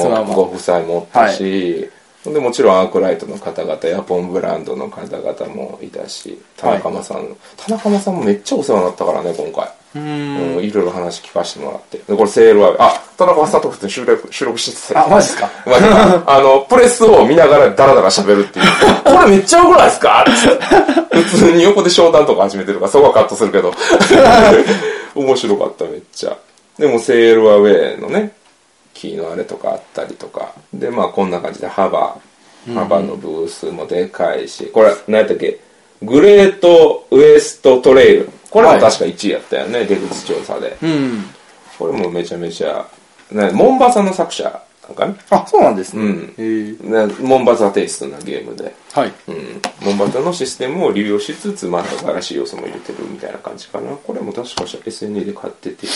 [0.10, 1.90] のご夫妻もおったし、
[2.24, 9.70] でもちろんアークライトの方々、ヤポンブランドの方々もいたし、田中間さん、田中間さんもめっちゃお世話になったからね、今回。
[9.96, 10.00] あ。
[10.00, 10.56] うん。
[10.58, 11.98] うん、いろいろ話聞かせてもらって。
[12.00, 15.50] で、これセールは、あ、田中さんと普通に収録、収録してたあ、マジですか？
[15.66, 18.66] まあ、あの、プレスを見ながらダラダラ喋るっていう。
[19.04, 20.26] これめっちゃ良くないですか？
[21.12, 23.74] 普通に横で商談とか始めてるから、そこはカットするけど。
[25.16, 26.36] 面白かった、めっちゃ。
[26.78, 28.34] でも、セールアウェイのね、
[28.94, 30.50] キーのあれとかあったりとか。
[30.74, 32.18] で、まあ、こんな感じで幅。
[32.74, 35.60] 幅のブースもでかいし、これ、何やったっけ？
[36.06, 38.30] グレートウエストトレイル。
[38.50, 40.78] これも確か1位やったよね、出口調査で。
[40.82, 41.26] うん。
[41.78, 42.88] これもめちゃめちゃ、
[43.32, 45.16] ね、モンバサの作者なんかね。
[45.30, 46.04] あ、そうなんですね。
[46.38, 49.14] うんモンバサテイストなゲームで、はい。
[49.28, 55.88] うん、モンバサのシステムを利用しつつまた新しい要素も入れてるみたいな感じかなこれも確か SNE で買ってて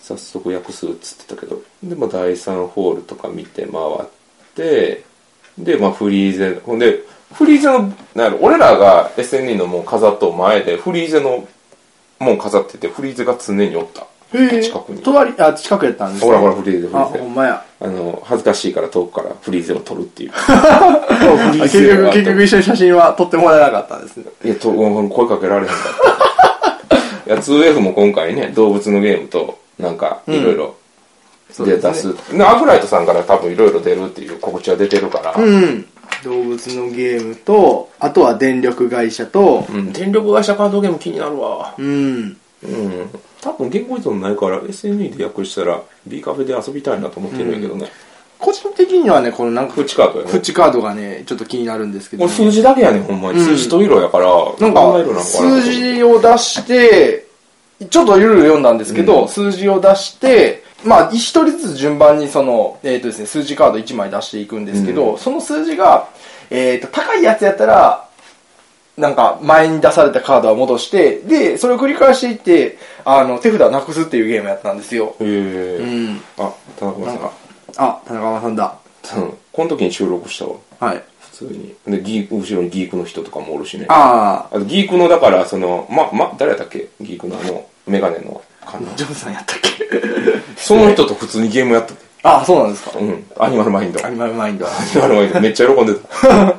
[0.00, 4.08] 早速訳すっつってたけどで、まあ、第3ホールとか見て回っ
[4.54, 5.04] て
[5.58, 7.00] で、まあ、フリーゼほんで
[7.32, 11.46] フリーゼのなんやろ俺らが SNE のもう飾っと前でフリーゼの
[12.18, 14.62] もう飾っててフリーゼが常におったへえ。
[14.62, 17.64] 近くに隣、あ、近くやったんですねほらほらフリーゼフリあ、ーゼほんまや。
[17.80, 21.06] あの恥ずかしいから遠くからフリーゼを撮るっていう あ
[21.62, 24.24] 結局、結局一緒に写真は撮ってもらえなかったんですね。
[24.44, 25.76] いや、と声かけられへんかっ
[27.26, 27.30] た。
[27.32, 30.74] いや、2F も今回ね、動物のゲームと、なんか、いろいろ、
[31.50, 32.14] そうで出す。
[32.32, 35.86] でアフライトさんから多分いろいろ出るっていう告知は出てるから、うん。
[36.24, 41.74] 動物のゲームと、あとは電力会社と、うん電力会社カードゲーム気になるわ。
[41.78, 42.36] うん。
[42.62, 43.10] うん。
[43.40, 47.90] 多分言語依存ないから SNE で訳したら B カフェで遊びたいなと思ってるんやけどね。
[48.40, 50.32] 個人的にはね、このなんか、フチカードやね。
[50.32, 53.38] フッチカードがね、ちょっと気になるんですけど、これ数字だけやねん、ほんまに。
[53.38, 57.26] うん数字と色やから、なんか、考えるな数字を出して、
[57.90, 66.08] ちょっといろいろ読んだんですけど、うん数字を出して、まあ、一人ずつ順番にその、えっ、とですね、数字カード1枚出していくんですけど、うその数字が、
[66.50, 68.08] えっ、と、高いやつやったら、
[68.96, 75.16] なんか、前に出されたカードは戻して、で、それを繰り返していって、あの、手札をなくすっていうゲームやったんですよ。
[75.20, 76.22] へえ、うん。
[76.38, 77.32] あ、田中さんなんか。、
[77.76, 78.74] あ、田中さんだ。
[79.16, 80.56] うんこの時に収録したわ。
[80.78, 81.02] はい。
[81.20, 81.74] 普通に。
[81.86, 83.86] で、ギーク、後ろにギークの人とかもおるしね。
[83.88, 86.88] ああとギークのだからそのまま誰だっけ？
[87.00, 89.84] ギークのあのメガネのかなー、ジョブさんやったっけ？
[90.56, 92.92] その人と普通にゲームやっててあ、そうなんですか。
[92.98, 93.24] うん。
[93.38, 94.04] アニマルマインド。
[94.04, 94.66] アニアニマルマインド。
[94.66, 94.70] は。
[95.00, 95.40] マルマインド。
[95.40, 96.54] めっちゃ喜んでた。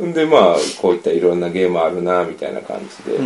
[0.00, 3.22] でまあこういったいろんなゲームあるなみたいな感じで、う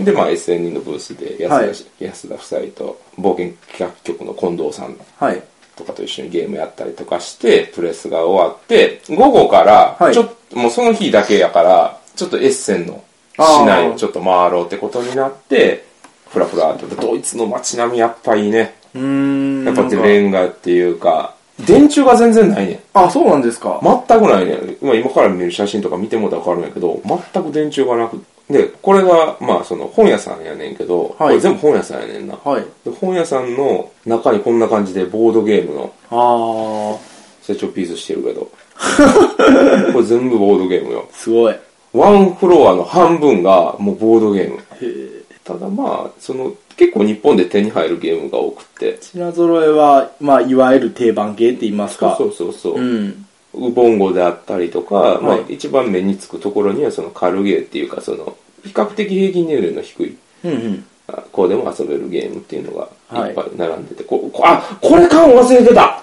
[0.00, 0.04] ん。
[0.04, 1.74] でまあ SN のブースで安田,、はい。
[2.00, 4.96] 安田夫妻と冒険企画局の近藤さん。
[5.18, 5.42] はい。
[5.76, 10.14] とかと一緒にゲームやったりとかしてプレスが終わって午後からはい。
[10.14, 13.02] ちょっと、もうその日だけやからちょっとエッセンの
[13.38, 15.84] 市内をちょっと回ろうってことになって
[16.30, 18.74] ふらふらっとドイツの街並みやっぱいいね。
[18.94, 19.64] うーん。
[19.64, 21.34] やっぱなんかレンガっていうか。
[21.66, 22.74] 電柱が全然ないね。
[22.74, 23.80] んあ、そうなんですか。
[23.82, 24.54] 全くないね。
[24.54, 32.36] ん今今から見る写真とか見てもらったら分かるんやけど全く電柱がなくでこれがまあその本屋さんやねんけど、これ全部本屋さんやねんな。
[32.36, 32.64] はい。
[32.84, 36.98] で本屋さんの中にこんな感じでボードゲームのあ
[37.42, 38.50] 成長ピースしてるけど。
[39.92, 41.06] これ全部ボードゲームよ。
[41.12, 41.56] ー、すごい。
[41.92, 44.56] ワンフロアの半分がもうボードゲーム。
[44.56, 45.19] へえ。
[45.50, 48.98] ただまあその結構日本で手に入るゲームが多くって。
[49.02, 52.14] 品揃えは、まあ、いわゆる定番系って言いますか。
[52.16, 53.26] そうそうそうそう、うん。
[53.54, 60.84] ウボンゴであったりとか、まあはい一番目につくところにはその軽ゲーっていうかその比較的平均年齢の低いうんうん。
[61.08, 63.30] あこうでも遊べるゲームっていうのがはい。
[63.30, 66.02] いっぱい並んでて、ここあこれ買うの忘れてた。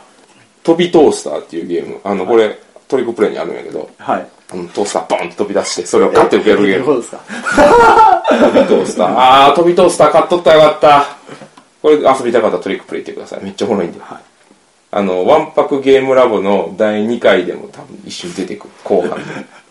[0.63, 2.01] 飛びトースターっていうゲーム。
[2.03, 3.89] あのこれ、トリックプレイにあるんやけど。
[3.97, 4.27] はい。
[4.49, 7.19] あのトースターボンって飛び出してそれを買って受けるゲームどうですか？
[8.29, 9.13] 飛びトースター。
[9.17, 11.05] あー、飛びトースター買っとったらよかった。
[11.81, 13.43] これ遊びたかったらトリックプレイ行ってください。
[13.43, 13.99] めっちゃおもろいんで。
[13.99, 14.17] はい
[14.89, 18.69] あの、ワンパクゲームラボの第2回でも多分一瞬出てくる。
[18.85, 19.25] 後半で。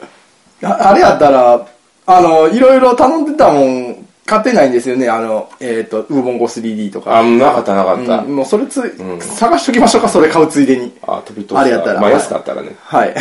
[0.68, 1.66] ああれやったら、
[2.06, 5.08] あの、いろいろ頼んでたもん、買ってないんですよね。
[5.08, 7.18] あの、えっ、と、ウーボンゴ 3D とか。
[7.18, 8.18] あ、なかったなかった。
[8.18, 10.94] うん、もうそれつ、ん探しときましょうか、それ買うついでに。
[11.06, 11.62] あ、飛びトースター。
[11.62, 12.76] あれやったらまあ安かったらね。
[12.84, 13.14] はい。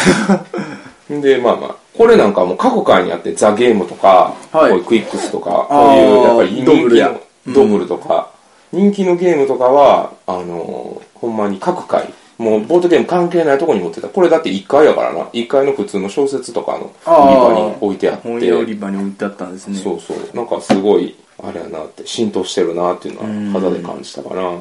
[1.09, 8.31] で、まあまあ、これなんかもう各界にあって、ザ・ゲームとか、はいこういうクイックスとか、こういう、やっぱり人気のドブルとか、
[8.71, 14.09] 人気のゲームとかは、あのーほんまに各界、もうボードゲーム関係ないとこに持ってた。
[14.09, 15.23] これだって1階やからな。
[15.27, 18.27] 1階の普通の小説とかの売り場に置いてあって。
[18.27, 19.77] 本屋売り場に置いてあったんですね。
[19.77, 20.35] そうそう。
[20.35, 24.51] なんかすごい、あれやなって、浸透してるなっていうのは肌で感じたかな。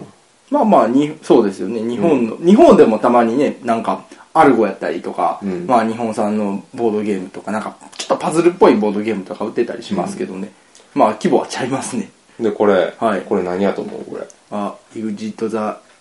[0.54, 1.80] まあまあに、そうですよね。
[1.82, 10.52] 日本の、日本でもたまにね、なんか、アルゴやったりとか、うんまあ日本産のボードゲームとか、なんか、ちょっとパズルっぽいボードゲームとか売ってたりしますけどね。
[10.94, 12.10] まあ規模はちゃいますね。
[12.40, 14.04] で、これ、はいこれ何やと思う？
[14.04, 14.26] これ。
[14.50, 15.56] あ、EXIT the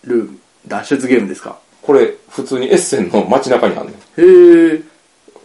[0.07, 0.37] Room
[0.67, 1.57] 脱出ゲームですか？
[1.81, 3.95] これ、普通にエッセンの街中にあるねん。
[3.95, 4.75] へ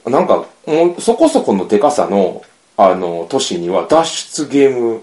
[0.06, 0.10] え。
[0.10, 2.42] なんか、もうそこそこのデカさの、
[2.76, 5.02] あの、都市には脱出ゲーム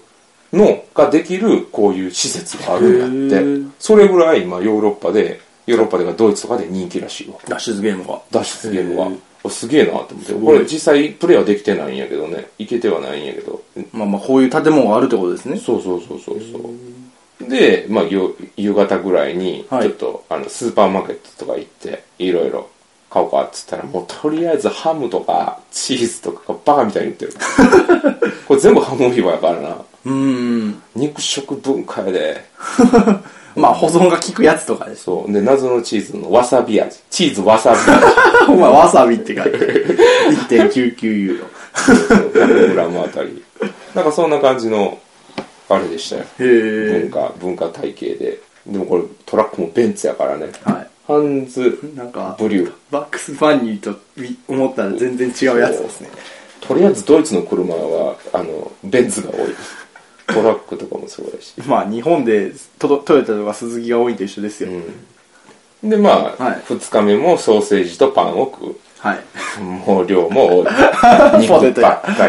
[0.54, 3.76] の、ができる、こういう施設があるんだって。
[3.80, 7.38] それぐらい今、ヨーロッパで、ヨーロッパでかドイツとかで人気らしいわ。
[7.48, 8.20] 脱出ゲームが。
[8.32, 9.12] 脱出ゲームは
[9.50, 10.34] すげえなと思って。
[10.34, 12.48] これ実際プレイはできてないんやけどね。
[12.58, 13.62] いけてはないんやけど。
[13.92, 15.58] まあまあ、こういう建物があるってことですね。
[15.58, 17.50] そうそうそうそうそう。
[17.50, 22.70] で、まあ、夕夕方ぐらいに、ちはいょっと、あの、スーパーマーケットとか行って、いろいろ
[23.10, 27.34] 買おうかっつったら、もうとりあえずハムとかチーズとかがバカみたいに売ってる。
[28.48, 29.78] これ全部ハム売り場やからな。
[30.06, 30.82] うーん。
[30.96, 32.46] 肉食文化やで。
[33.56, 35.04] まあ、保存が効くやつとかです。
[35.06, 35.32] そう。
[35.32, 37.00] で、謎のチーズのわさび味。
[37.10, 38.52] チーズわさび味。
[38.52, 39.98] お前、わさびって書いてる。
[40.50, 41.46] 1.99ユーロ。
[41.76, 43.42] 100グラムあたり。
[43.94, 45.00] なんかそんな感じの、
[45.70, 46.24] あれでしたよ。
[46.40, 48.40] へ文化、文化体系で。
[48.68, 50.48] でもこれトラックもベンツやからね。
[50.64, 51.98] はハンズい。
[51.98, 52.72] なんか、ブリュー。
[52.92, 56.10] バックスファニーとみ思ったら全然違うやつですね。
[56.62, 59.56] とりあえずドイツの車は、あの、ベンツが多い。
[60.28, 61.54] トラックとかもそうだし。
[61.68, 64.70] まあ、日本でトトヨタとか鈴木が多いと一緒ですよ。
[64.72, 65.90] うん。
[65.90, 68.76] で、まあ、はい二日目もソーセージとパンを食う。
[69.00, 69.62] はい。
[69.62, 70.68] もう量も多い。
[71.40, 72.28] 肉ばっか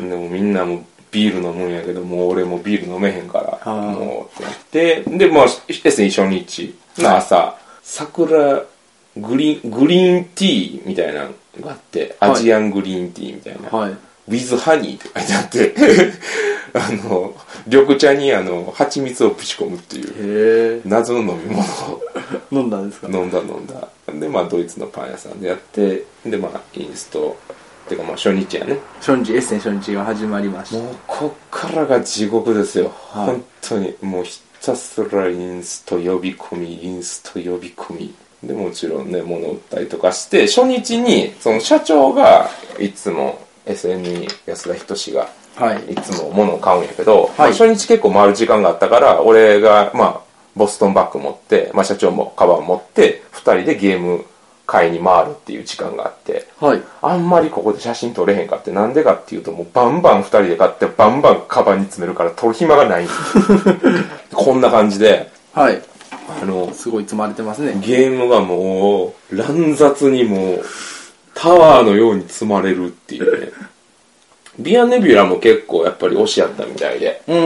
[0.00, 0.06] り。
[0.08, 5.46] でもみんなもビール飲むんやけど、もう俺もビール飲めへんから、もうってなって、で、まあ、
[5.82, 8.62] ですね、初日の朝、桜
[9.16, 13.68] グリーン、グリーンティーみたいなのがあって、はいアジアングリーンティーみたいな。
[13.68, 13.96] はい。
[14.28, 15.74] With honey って書いてあって、
[16.74, 17.34] あの、
[17.66, 20.82] 緑茶にあの、蜂蜜をぶち込むっていう。
[20.86, 22.00] 謎の飲み物を
[22.50, 23.08] 飲んだんですか？
[23.08, 23.88] 飲んだ飲んだ。
[24.12, 27.36] で、まあ、ドイツのパン屋さんでやって、で、まあ、インスト、
[27.88, 28.78] てかまあ、初日やね。
[29.00, 30.76] 初日、エッセン初日が始まりました。
[30.76, 32.92] もう、こっからが地獄ですよ。
[33.10, 38.14] はい本当に、もうひたすらインスト呼び込み、インスト呼び込み。
[38.42, 45.92] で、もちろんね、物売ったりとかして、初日に、その社長が、いつも SNE 安田仁が、はい。
[45.92, 50.20] いつも物を買うんやけど、はいまあ初日結構回る時間があったから、俺が、まあ、
[50.56, 54.24] ボストンバッグ持って、まあ、社長もカバン持って、二人でゲーム
[54.66, 56.82] 買いに回るっていう時間があって、はい。
[57.00, 63.74] あんまりここで写真撮れへんかって、なんでかっていうと、もうバンバン二人で買って、バンバンカバンに詰めるから撮る暇がないんですよ
[64.34, 65.82] こんな感じで、はい。
[66.40, 67.74] あの、すごい積まれてますね。
[67.84, 70.64] ゲームがもう、乱雑にもう、
[71.34, 73.52] タワーのように積まれるっていうね。
[74.58, 77.36] ビアネビュラも結構やっぱり推しやったみたいで、うん。
[77.36, 77.40] う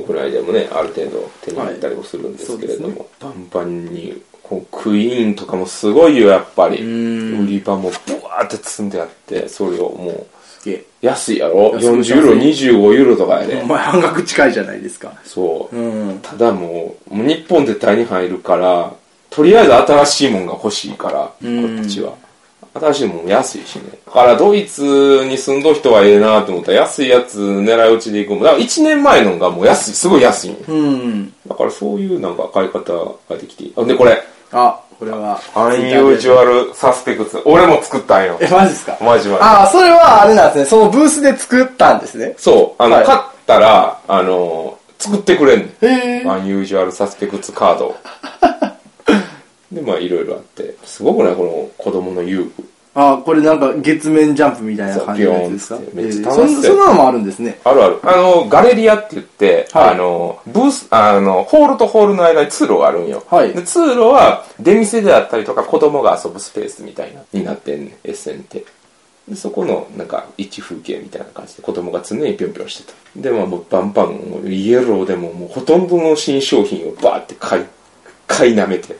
[0.00, 6.82] ん、国内でもね、ある程度手に入ったりもするんですけれども、はいバンバンに、こうクイーンとかもすごいよ、やっぱり。
[6.82, 10.26] ん売り場もブワーって積んであって、それをもう、
[10.60, 10.84] すげえ。
[11.02, 11.72] 安いやろ？
[11.74, 13.66] 安い ?40 ユーロ、25ユーロとかやでお。
[13.66, 15.12] 前半額近いじゃないですか。
[15.24, 15.76] そう。
[15.76, 16.20] うん。
[16.20, 18.94] ただもう、もう日本で手に入るから、
[19.28, 22.14] とりあえず新しいもんが欲しいから、うんこっちは。
[22.80, 23.82] 新しいもんも安いしね。
[24.06, 24.82] だからドイツ
[25.26, 28.42] に住んどる人はええなと思ったら安いやつ狙い撃ちで行くもん。
[28.44, 31.32] だから1年前のがもう安い、すごい安いんようん。
[31.48, 32.92] だからそういうなんか買い方
[33.28, 33.74] ができていい。
[33.76, 35.38] あで、これ、あ、これは。
[35.54, 37.40] アンユージュアルサスペクツ。
[37.44, 38.38] 俺も作ったんよ。
[38.40, 38.96] え、マジですか？
[39.00, 39.42] マジマジ。
[39.42, 40.64] あ、それはあれなんですね。
[40.64, 42.34] そのブースで作ったんですね。
[42.38, 45.68] そう、あの、はい買ったら、あの、作ってくれんねん。
[45.84, 46.28] へえ。
[46.28, 47.96] アンユージュアルサスペクツカードを
[49.76, 51.36] でまあいろいろあってすごくない？
[51.36, 52.52] この子供の遊具。
[52.98, 55.80] あ、これなんか月面ジャンプみたいな感じのやつですか？
[55.92, 57.60] めっちゃえー楽しそうそんそんなのもあるんですね。
[57.62, 58.00] あるある。
[58.02, 59.90] あのガレリアって言って、はい。
[59.90, 63.52] あのブースあのホールとホールの間に通路があるんよ、はい。
[63.52, 68.64] で通路は出店であったりとか子供が遊ぶスペースみたいなになってんねんエッセンって。
[69.28, 73.20] でそこのなんか一風景みたいな感じで子供が常にぴょんぴょんしてた。
[73.20, 77.64] でまあもうバンバンイエローでももうほとんどの新商品をバーって買い
[78.26, 78.96] 買い舐めて。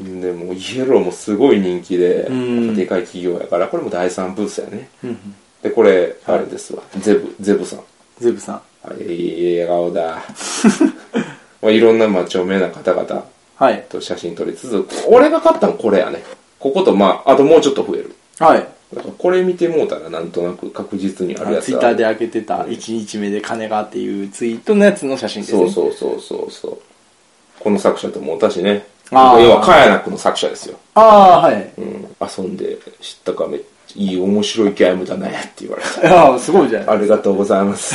[0.00, 2.74] でもうイエローもすごい人気でん。
[2.74, 4.88] でかい企業やからこれも第3ブースやね。
[5.04, 5.34] うんうん。
[5.62, 6.82] でこれあれですわ。
[6.98, 7.80] ゼブゼブさん。
[8.18, 8.62] ゼブさん。
[8.84, 10.22] あいい笑顔だ。
[11.62, 13.24] まあいろんなまあ著名な方々
[13.56, 13.86] はい。
[13.88, 16.22] と写真撮りつつ俺が買ったのこれやね。
[16.58, 18.14] こことまああともうちょっと増える。
[18.40, 18.66] はい。
[18.94, 25.70] だからこれ見てもうたらなんとなく確実にあるやつツイッターで開けてた1日目で金がっていうツイートのやつの写真ですね。
[25.70, 26.78] そうそうそうそうそう
[27.64, 31.72] この作者とも私ね要はカヤナクの作者ですよ、ああ、はい。
[31.78, 36.88] うん、遊んで知ったかめっちゃいい面白いゲームだねって言われたああ、すごいじゃない。
[36.88, 37.94] ありがとうございます。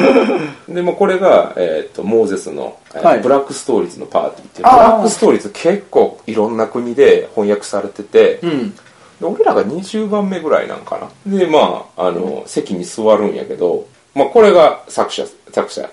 [0.68, 3.20] でもこれが、えー、とモーゼスの、えーはい。
[3.20, 4.64] ブラックストーリーズのパーティーっていう。
[4.64, 8.70] ブラックストーリーズ結構いろんな国で翻訳されてて、うん。
[8.70, 8.76] で
[9.22, 11.38] 俺らが20番目ぐらいなんかな。
[11.38, 15.88] でまああの席に座るんやけど、まあ、これが作者作者。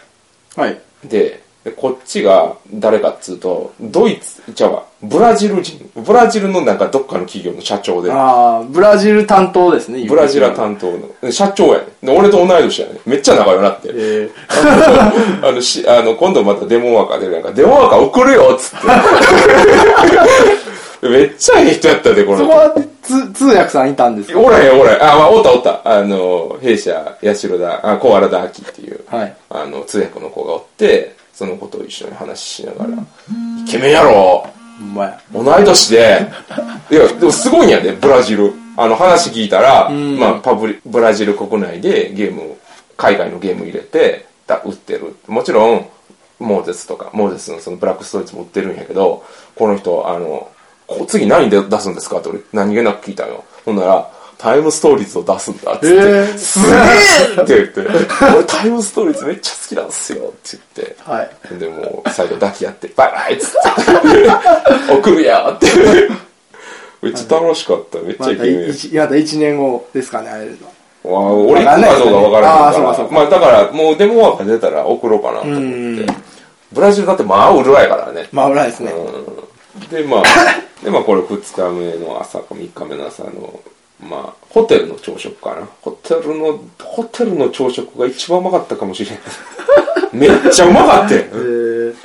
[0.56, 0.78] はい。
[1.06, 5.90] ででこっちが誰かっつうとドイツじゃあブラジル人。
[5.96, 8.12] ブラジルのなんかどっかの企業の社長で。
[8.12, 10.06] ああ、ブラジル担当ですね。
[10.08, 11.10] ブラジル担当の。
[11.22, 13.90] で社長やねで俺と同い年やねめっちゃ仲良くなって。
[13.94, 15.48] えー。
[15.48, 17.52] あのしあの今度またデモワーカー出るやんか。
[17.52, 18.88] デモワーカー送るよっつって。
[21.10, 24.40] めっちゃいい人やったでこのそこはつ通訳さんいたんですか？
[24.40, 25.04] おらへんおらへん。
[25.04, 25.82] あ、まあ、おったおった。
[25.84, 29.36] あの弊社八代田あ小原田秋っていう、はい。
[29.50, 32.92] あの通訳の子がおってその子と一緒に話ししながら
[33.66, 34.46] 「イケメンやろ！
[34.80, 35.22] ほんまや。
[35.34, 36.28] 同い年で。
[36.92, 38.54] いやでもすごいんやでブラジル。
[38.78, 40.18] あの話聞いたら、ん。
[40.18, 42.58] まあ、パブリブラジル国内でゲーム
[42.98, 45.16] 海外のゲーム入れてだ売ってる。
[45.28, 45.88] もちろん
[46.40, 49.24] モーゼスとかモーゼスのそのブラックストーリーズも売ってるんやけど
[49.56, 50.50] この人あの
[50.88, 52.20] こ次何で出すんですか？
[52.20, 53.44] って俺何気なく聞いたよ。
[53.66, 54.10] ほんなら
[54.42, 56.38] タイムストーリーズを出すんだっつって、へー。
[56.38, 57.82] すげえって言って。
[58.36, 60.96] 俺タイムストーリーズめっちゃ好きなんですよって言って。
[61.04, 61.60] はい。
[61.60, 63.58] でもう最後抱き合ってバイバイっつって。
[64.94, 65.68] 送るやって。
[67.04, 68.00] めっちゃ楽しかった。
[68.00, 70.50] めっちゃイケメン一、また1年後ですかね、あれは。
[71.04, 72.74] わあ俺行くかどうかわからあないから。
[72.74, 73.14] ーそうかそうか。
[73.14, 75.66] まあだからもうデモワーカー出たら送ろうかなと思って。
[75.66, 76.06] うん。
[76.72, 78.28] ブラジルだってまあ売るわやからね。
[78.32, 78.92] まあ、裏ですね。
[78.92, 79.88] うん。
[79.90, 80.24] でまあ
[80.84, 83.60] でまあこれ2日目の朝か3日目の朝の
[84.02, 85.68] まあホテルの朝食かな。
[85.82, 89.20] ホテルのホテルの朝食が一番うまかったかもしれん
[90.12, 91.22] めっちゃうまかったよ。
[91.22, 91.96] えー、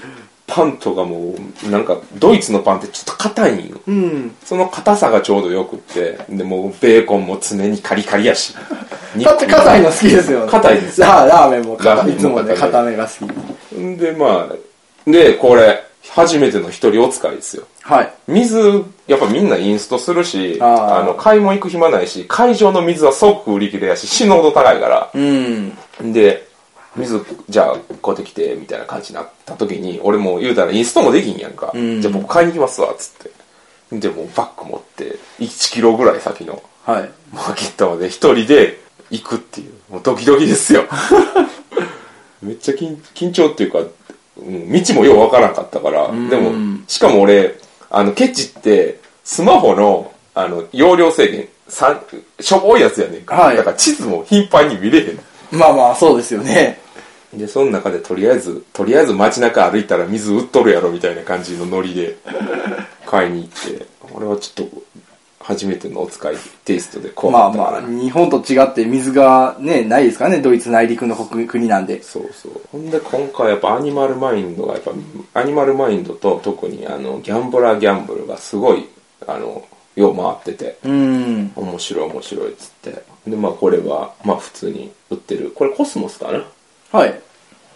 [0.47, 1.35] パンとかも
[1.67, 3.81] うなんかドイツのパンってちょっと硬いんよ。
[3.87, 4.37] うん。
[4.45, 6.19] その硬さがちょうどよくって。
[6.29, 8.55] でもうベーコンも常にカリカリやし。
[9.23, 10.51] だって硬いの好きですよね。
[10.51, 11.01] 硬いです。
[11.01, 11.79] ラーラーメンも
[12.11, 12.15] い。
[12.15, 13.77] いつもね、硬めが好き。
[13.79, 17.67] んでまあでこれ初めての一人お使いですよ。
[17.83, 18.13] はい。
[18.27, 25.11] 水やっぱみんなインストするしあの買い物行く暇ないし会場の水は即売り切れやし死ぬほど高いから。
[25.15, 25.73] うん。
[26.13, 26.47] で
[26.97, 32.01] 水じゃあ買うてきてみたいな感じになった時に俺も言うたらインストもできんやんか、うん。
[32.01, 33.31] じゃあ僕買いに行きますわっつっ
[33.91, 33.99] て。
[33.99, 37.11] でもうバッグ持って1キロぐらい先のはい。
[37.33, 38.79] マーケットまで一人で
[39.11, 39.73] 行くっていう。
[39.91, 40.85] もうドキドキですよ。
[42.43, 43.91] めっちゃ緊緊張っていうか、うん、
[44.37, 46.29] 道もようわからんかったからん。
[46.29, 46.53] でも
[46.87, 47.59] しかも俺
[47.91, 52.01] あのケチってスマホのあの容量制限さ
[52.39, 53.57] しょぼいやつやねんか、はい。
[53.57, 55.21] だから地図も頻繁に見れへん。
[55.51, 56.79] まあまあ、そうですよね。
[57.33, 62.17] でその中でとりあえずとりあえず街中歩いたら水売っとるやろみたいな感じのノリで
[63.05, 64.83] 買いに行って俺はちょっと
[65.47, 66.35] 初めてのお使い
[66.65, 67.59] テイストで怖まあかった。
[67.59, 72.03] からまあ、日本と違って水がね、ないですからね、ドイツ内陸の国国なんで。
[72.03, 72.61] そうそう。
[72.73, 74.91] ほんで今回やっぱアニマルマインドがやっぱ
[75.41, 78.89] アニマルマインドと特にあのギャンブラーギャンブルがすごい
[79.27, 80.79] あのよう回ってて。
[80.85, 81.53] うん。
[81.55, 83.05] 面白い面白いっつって。
[83.29, 85.53] でまあこれはまあ普通に売ってる。
[85.55, 86.45] これコスモスかな？
[86.91, 87.21] はい。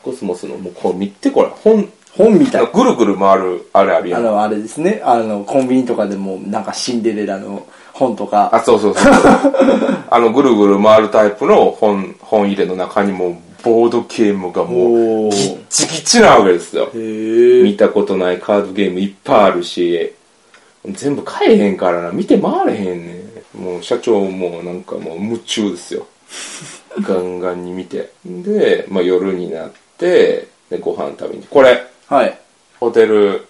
[0.02, 2.66] コスモスのもうこう見てこれ本本みたい。
[2.72, 5.00] ぐるぐる回るあれあるやんあの、あれですね。
[5.04, 8.50] あの、コンビニとかでも、なんかシンデレラの本とか。
[8.52, 9.12] あ、そうそうそう。
[10.10, 16.90] あの、ぐるぐる回るタイプの本、本入れの中にも、ボードゲームがもう、ギッチギチなわけですよ。
[16.94, 20.12] へ見たことないカードゲームいっぱいあるし、
[20.86, 23.22] 全部買えへんからな、見て回れへんね
[23.58, 23.62] ん。
[23.62, 26.06] もう社長もなんかもう夢中ですよ。
[27.02, 28.10] ガンガンに見て。
[28.24, 31.46] で、まあ夜になって、で、ご飯食べに。
[31.50, 32.36] これ、はい。
[32.80, 33.46] ホテル、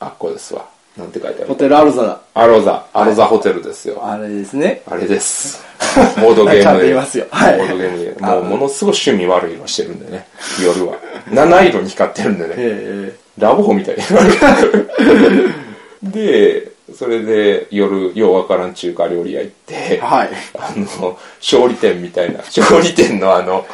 [0.00, 0.64] あ、これですわ。
[0.96, 1.48] なんて書いてある？
[1.48, 2.20] ホテルアルザだ。
[2.34, 4.00] アロザ、アロザホテルですよ。
[4.06, 4.82] あれですね。
[4.90, 5.62] あれです。
[6.20, 6.62] ボードゲームで。
[6.62, 8.20] ちゃんと言いますよはいボードゲームで。
[8.26, 10.26] もうものすごい趣味悪い色してるんでね。
[10.64, 10.94] 夜は。
[11.30, 12.54] 七色に光ってるんでね。
[12.56, 14.02] えラブホみたいに。
[16.12, 20.30] で、それで夜、ようわからん中華料理屋行ってえ、はい。
[20.58, 23.66] あの、勝利店みたいな、勝利店のあの、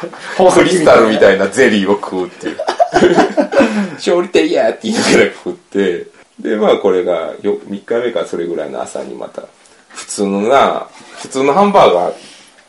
[0.53, 2.57] クリスタルみたいなゼリーを食うっていう。
[3.95, 6.07] 勝利店やって言いながら食って、
[6.39, 9.43] で、まあこれがよ3日目かそれぐらいの朝にまた、
[9.89, 10.87] 普通のな、
[11.21, 12.13] 普通のハンバーガー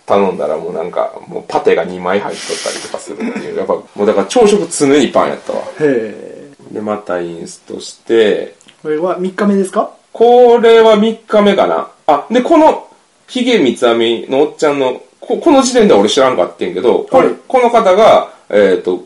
[0.06, 3.56] 頼んだらもうなんか、もうパテが2枚入っとったりとかするっていう。
[3.58, 5.60] やっぱ、もうだから朝食常にパンやったわ。
[5.60, 6.48] へえ。
[6.72, 9.90] で、またインストして、これは3日目ですか？
[10.12, 11.88] これは3日目かな。
[12.06, 12.88] あ、で、この、
[13.28, 19.04] ヒゲ三つ編みのおっちゃんの、ここの時点では俺知らんかってんけど、これ、はいこの方が、えっ、と、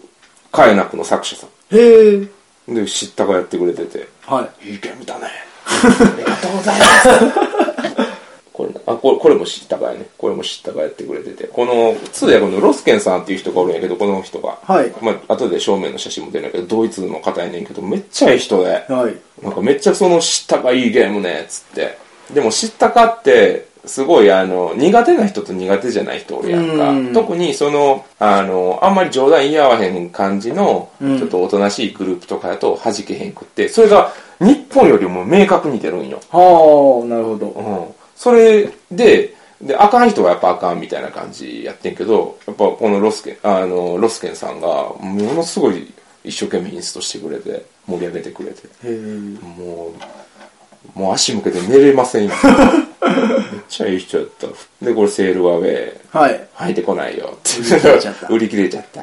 [0.50, 2.16] カエナクの作者さへえ。
[2.16, 2.74] ん。
[2.74, 4.70] で、知ったがやってくれてて、はい。
[4.72, 5.26] いいゲームだね。
[5.66, 7.75] ありがとうございます。
[8.86, 10.06] あ、これ、これも知ったかやね。
[10.18, 11.44] これも知ったかやってくれてて。
[11.44, 14.58] この、通訳のロスケンさんっていう人がおるんやけど、この人が。
[14.62, 18.84] はいまあ、後で正面の写真も出るんやけど、ドイツの方やねんけど、めっちゃいい人で。
[18.88, 19.16] はい。
[19.42, 21.98] なんかめっちゃその知ったかいいゲームね、つって。
[22.32, 27.12] でも知ったかって、すごいあの、苦手な人と苦手じゃない人おるやんかうん。
[27.12, 36.20] 特にその、あの、あんまり冗談言い合わへん感じの、うんちょっとおとなしいグループとかだと弾けへんくって、それが日本よりも明確に出るんよ。
[36.30, 37.46] はあ、なるほど。
[37.46, 38.05] うん。
[38.16, 45.92] それで、で、あかん人はやっぱあかんみたいな感じやってんけど、やっぱこのロスケン、あの、ロスケンさんが、ものすごい
[46.24, 48.68] 一生懸命インストしてくれて、盛り上げてくれて。
[49.40, 49.92] も
[50.94, 52.32] う、もう足向けて寝れませんよ。
[53.52, 54.46] めっちゃいい人やった。
[54.84, 56.48] で、これセールはウェイ、はい。
[56.54, 57.60] 入ってこないよって。
[57.60, 59.02] 売り切れちゃった売り切れちゃった。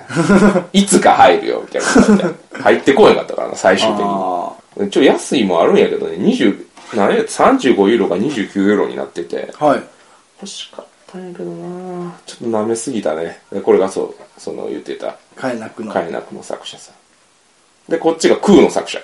[0.74, 1.82] いつか入るよ、みたい
[2.18, 2.34] な。
[2.62, 4.04] 入ってこへんかったからな、最終的に。
[4.04, 6.63] あちょっと安いもあるんやけどね、20、
[6.96, 9.54] 何や、35ユーロが29ユーロになってて。
[9.60, 9.66] あ。
[9.66, 9.84] はい。
[10.42, 13.42] 欲しかったんやけどなちょっと舐めすぎたね。
[13.52, 15.92] でこれがそう、その言ってた、買えなくの。
[15.92, 17.92] カエナクの作者さん。
[17.92, 19.00] で、こっちがクーの作者。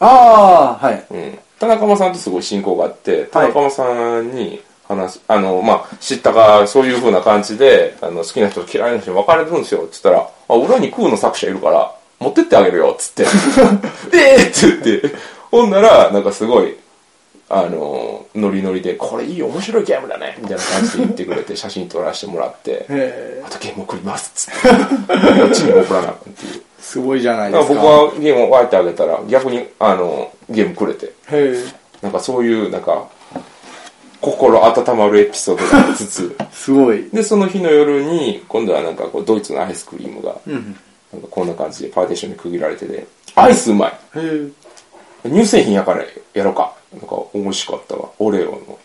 [0.00, 1.04] ああ、はい。
[1.10, 13.26] うん、田中間さんとすごい親交があって田中間さんに話、あのまあ知ったかそういう風な感じであの好きな人と嫌いな人に分かれてるんですよっつったら「あ裏にクーの作者いるから持ってってあげるよ」っつって
[14.12, 15.16] 「ええ!」って言って
[15.52, 16.76] ほんならなんかすごい
[17.48, 26.62] あのノリノリで「これいい面白いゲームだね」みたいな感じで言ってくれて 写真撮らせてもらってへえ「あとゲーム送ります」っつってこっちにも送らなあかんっていう。
[26.80, 27.74] すごいじゃないですか。
[27.74, 31.64] 僕はゲームをわってあげたら逆にあのゲームくれてへえ。
[32.02, 33.06] なんかそういうなんか
[34.20, 37.08] 心温まるエピソードがありつつすごい。
[37.12, 40.76] でその日の夜に今度はなんかこうドイツのアイスクリームがうん。
[41.12, 43.92] なんかこんな感じでパーテーションに区切られててアイスうまい。
[45.28, 46.02] 乳製品やから
[46.34, 48.08] やろうかなんか美味しかったわ。
[48.18, 48.78] オレオの,、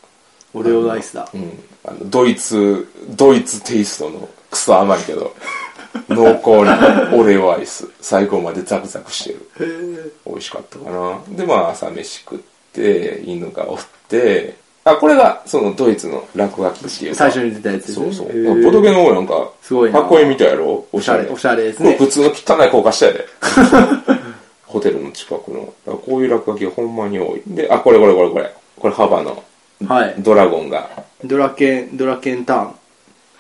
[0.53, 1.29] オレオダイスだ。
[1.33, 1.51] うん、
[1.85, 5.35] あのドイツドイツテイストのクソ甘いけど
[6.09, 7.87] 濃厚なオレオアイス。
[8.01, 9.29] 最後までザクザクして
[9.59, 10.13] る。
[10.25, 11.19] 美味しかったかな。
[11.29, 12.39] でまあ朝飯食っ
[12.73, 14.55] て犬がおって
[14.85, 17.17] あこれがそのドイツの落書きっていうか。
[17.17, 18.13] 最初に出たやつですね。
[18.13, 18.63] そうそう。
[18.63, 20.01] ボトゲの方なんかすごいな。
[20.01, 20.65] 箱絵みたいやろ？
[20.65, 21.97] おおしゃれ、おしゃれですね。
[21.97, 23.25] 普通の汚い高架下やで
[24.67, 29.43] ホテルの近くのだからこういう落書きがほんまに多いであこれこれこれこれこれ幅の
[29.85, 30.15] はい。
[30.19, 30.89] ドラゴンが、
[31.23, 32.75] ドラケン、ドラケンターン。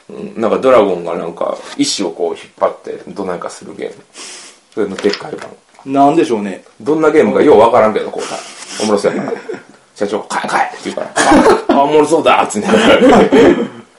[0.09, 4.03] うん、なんかドラゴンがなんか石をこう引っ張ってどないかするゲーム
[4.73, 5.49] それのでっかい版
[5.85, 6.63] なんでしょうね。
[6.79, 8.35] どんなゲームかようわからんけど、こうた。
[8.83, 9.37] おもろそうやから。
[9.95, 11.11] 社長、買え買えって言うから、
[11.75, 12.67] あ、あおもろそうだっつって。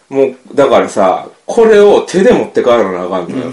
[0.08, 3.44] もう、だからさ、これを手で持って帰らなあかんのよ。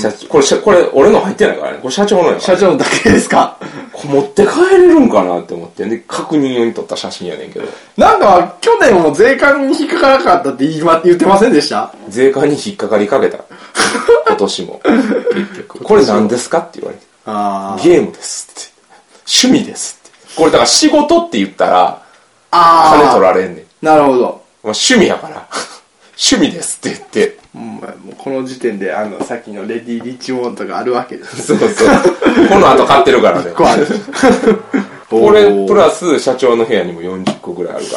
[0.00, 1.78] 社長、これ、社これ、俺の入ってないからね。
[1.82, 2.40] これ社長のやから。
[2.40, 3.56] 社長だけですか？
[3.92, 5.84] これ持って帰れるんかなって思って。
[5.84, 7.66] で、確認用に撮った写真やねんけど。
[7.96, 11.92] なんか、去年も税関に引っかからなかったって言いま言ってませんでした？
[12.08, 13.38] 税関に引っかかりかけた。
[14.28, 14.80] 今年も。
[14.84, 15.84] 結局。
[15.84, 17.04] これ何ですかって言われて。
[17.26, 17.82] あー。
[17.82, 18.70] ゲームですって。
[19.44, 20.34] 趣味ですって。
[20.36, 22.02] これだから仕事って言ったら、
[22.52, 23.00] あー。
[23.00, 23.86] 金取られんねん。
[23.86, 24.18] なるほど。
[24.62, 25.46] まあ、趣味やから、
[26.22, 31.42] 趣味ですって言って、うんもうこの時点で、あの、さっきのレディ・リッチモンドがあるわけです。
[31.46, 31.68] そうそう。
[32.48, 33.50] この後買ってるからね。
[33.52, 33.86] 個ある。
[35.08, 37.92] これ、プラス社長の部屋にも40個ぐらいあるか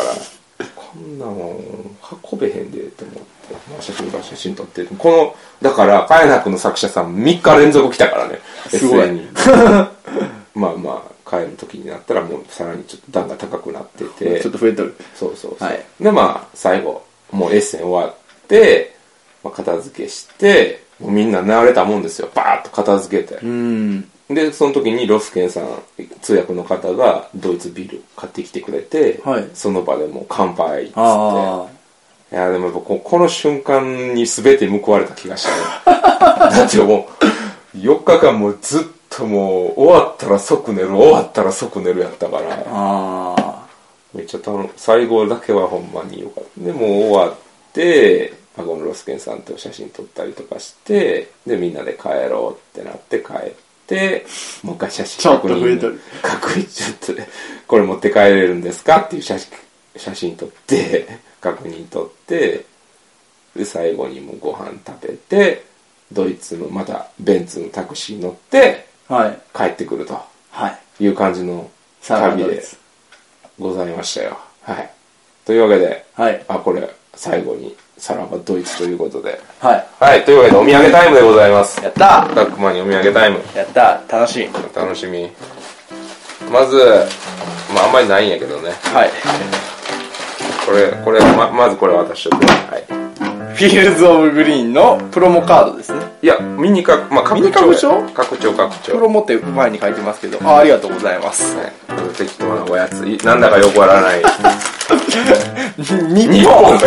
[0.60, 1.98] ら、こんなもん、
[2.32, 3.22] 運べへんでって思って、
[3.70, 9.28] まあ、写真から写真撮って、この、だから、カエナクの作者さん3日連続来たからね、すごいに。
[10.56, 14.96] まあまあ、帰る時になったらもうさらにちょっと段が高くなってて、ちょっと増えとる。
[15.16, 15.68] そうそうそう。
[15.68, 17.04] はいで、まあ、最後、
[17.34, 18.96] もうエッセン終わって、
[19.44, 22.30] まあ、片付けして、もうみんな慣れたもんですよ。
[22.34, 23.36] バーッと片付けて。
[23.44, 24.10] うん。
[24.30, 25.66] で、その時にロスケンさん、
[26.22, 30.94] 通訳の方がドイツビール買ってきてくれて、はいその場でもう乾杯っつって。
[30.98, 31.68] あ
[32.32, 36.00] いや、でもここの瞬間に全て報われた気がしたね。
[36.40, 37.08] だっても
[37.76, 42.64] う、4日間もうずっともう、終わったら即寝る、終わったら即寝るやったから。
[42.68, 43.43] あ。
[44.14, 47.36] あめっちゃ楽最後だけはほんまによかったでもう終わっ
[47.74, 53.54] てパゴのロスケンさんと写真撮ったりとかしてでみんなで帰ろうってなって帰っ
[53.88, 54.26] て
[54.62, 57.28] もう一回写真ちょっと増えとる確認ちょっとね
[57.68, 59.52] これ持って帰れるんですかっていう写真
[59.96, 61.08] 写真撮って
[61.42, 62.66] 確認撮って
[63.56, 65.66] で最後にもうご飯食べて
[66.12, 69.16] ドイツのまたベンツのタクシー乗ってあ。
[69.16, 69.42] はい。
[69.56, 70.20] 帰ってくると
[70.52, 71.04] はい。
[71.04, 71.70] いう感じの
[72.02, 72.83] 旅でにです。
[73.60, 74.38] ございましたよ。
[74.64, 74.90] はい。
[75.46, 76.44] というわけで、はい。
[76.48, 79.40] あ、これ、最後に、さらばドイツということで。
[79.60, 79.86] はい。
[80.00, 81.84] はい、というわけで、お土産タイムでございます。
[81.84, 83.40] やったたくまにお土産タイム。
[83.56, 84.50] やった楽しい。
[84.76, 85.30] 楽しみ。
[86.52, 86.78] まず、
[87.74, 88.72] まあ、あんまりないんやけどね。
[88.94, 89.12] はい。
[90.66, 92.46] これ、これ、ま、まずこれ渡しとく。
[92.46, 93.23] はい。
[93.54, 96.00] Fields of Green のプロモカードですね。
[96.22, 97.62] いや、ミニか、まあ、拡張や。
[97.62, 98.92] ミニ拡張拡張、拡張。
[98.94, 101.56] プロモって前に書いてますけど、あありがとうございます。
[101.58, 101.72] は
[102.18, 103.08] 適当なおやつ。
[103.08, 104.22] いなんだかよくわからない。
[105.78, 106.78] 日日本日本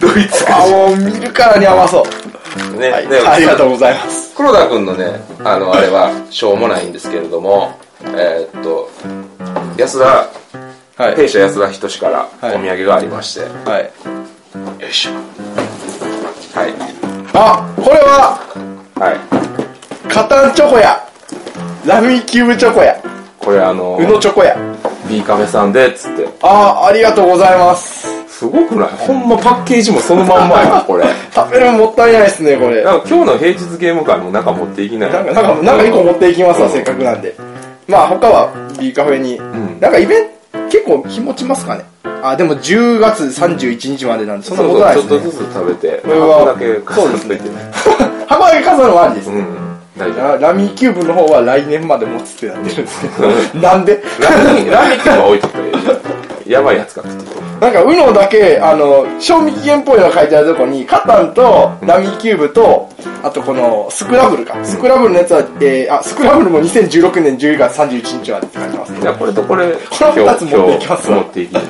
[0.00, 2.78] ドイツあ、もう見るからに甘そう。
[2.78, 3.08] ね、はい。
[3.08, 4.34] ねありがとうございます。
[4.34, 8.88] 黒田君のね、あの、あれは、しょうもないんですけれども、えーっと、
[9.76, 10.28] 安田、
[10.98, 11.14] はい。
[11.16, 14.82] 弊社安田仁からおはい土産がありまして、はい。
[14.82, 15.12] よいしょ。
[16.58, 16.74] はい。
[17.34, 18.38] あ、これは、
[18.96, 20.12] はい。
[20.12, 20.98] カタンチョコや。
[21.86, 23.00] ラミーキューブチョコや。
[23.38, 24.56] これあのう、のチョコや。
[25.08, 26.28] B カメさんで、つって。
[26.42, 28.08] あありがとうございます。
[28.28, 28.88] すごくない？
[28.98, 31.04] ほんまパッケージもそのまんまや これ。
[31.34, 32.82] 食べるのもったいないですね、これ。
[32.82, 37.34] なんか今日の平日ゲーム会もなんか持っていきないなんか、なんか、なんか一個持っていきますわ、うんせっかくなんで。
[37.86, 39.36] まあ、他は B カフェに。
[39.38, 40.30] んなんかイベント、
[40.70, 41.84] 結構日持ちますかね？
[42.22, 45.10] あ、でも10月31日までなんで、そんなことないですね。
[45.10, 47.50] ちょっとずつ食べて、これは箱だけ飾っといてね。
[48.26, 49.44] 箱だけ飾るのもありですね。
[49.98, 53.28] ララミーキューブの方は来年まで持つってなってるんですけど。
[53.60, 53.96] なんで？
[53.96, 55.70] ラーメン、ラーメンっていうのは置いとったらい
[56.46, 62.88] いやばいやつかって言ってなんか、ウノだけ、あの、賞味期限っぽいのが書いてあるとこに、カタンと、ラミーキューブと、
[63.22, 64.54] あとこの、スクラブルか。
[64.64, 69.04] スクラブルのやつは、えー、あ、スクラブルも2016年12月31日までって書いてますねい。
[69.04, 71.10] や、これとこれ、この二つ持っていきます？
[71.10, 71.60] 持っていきな。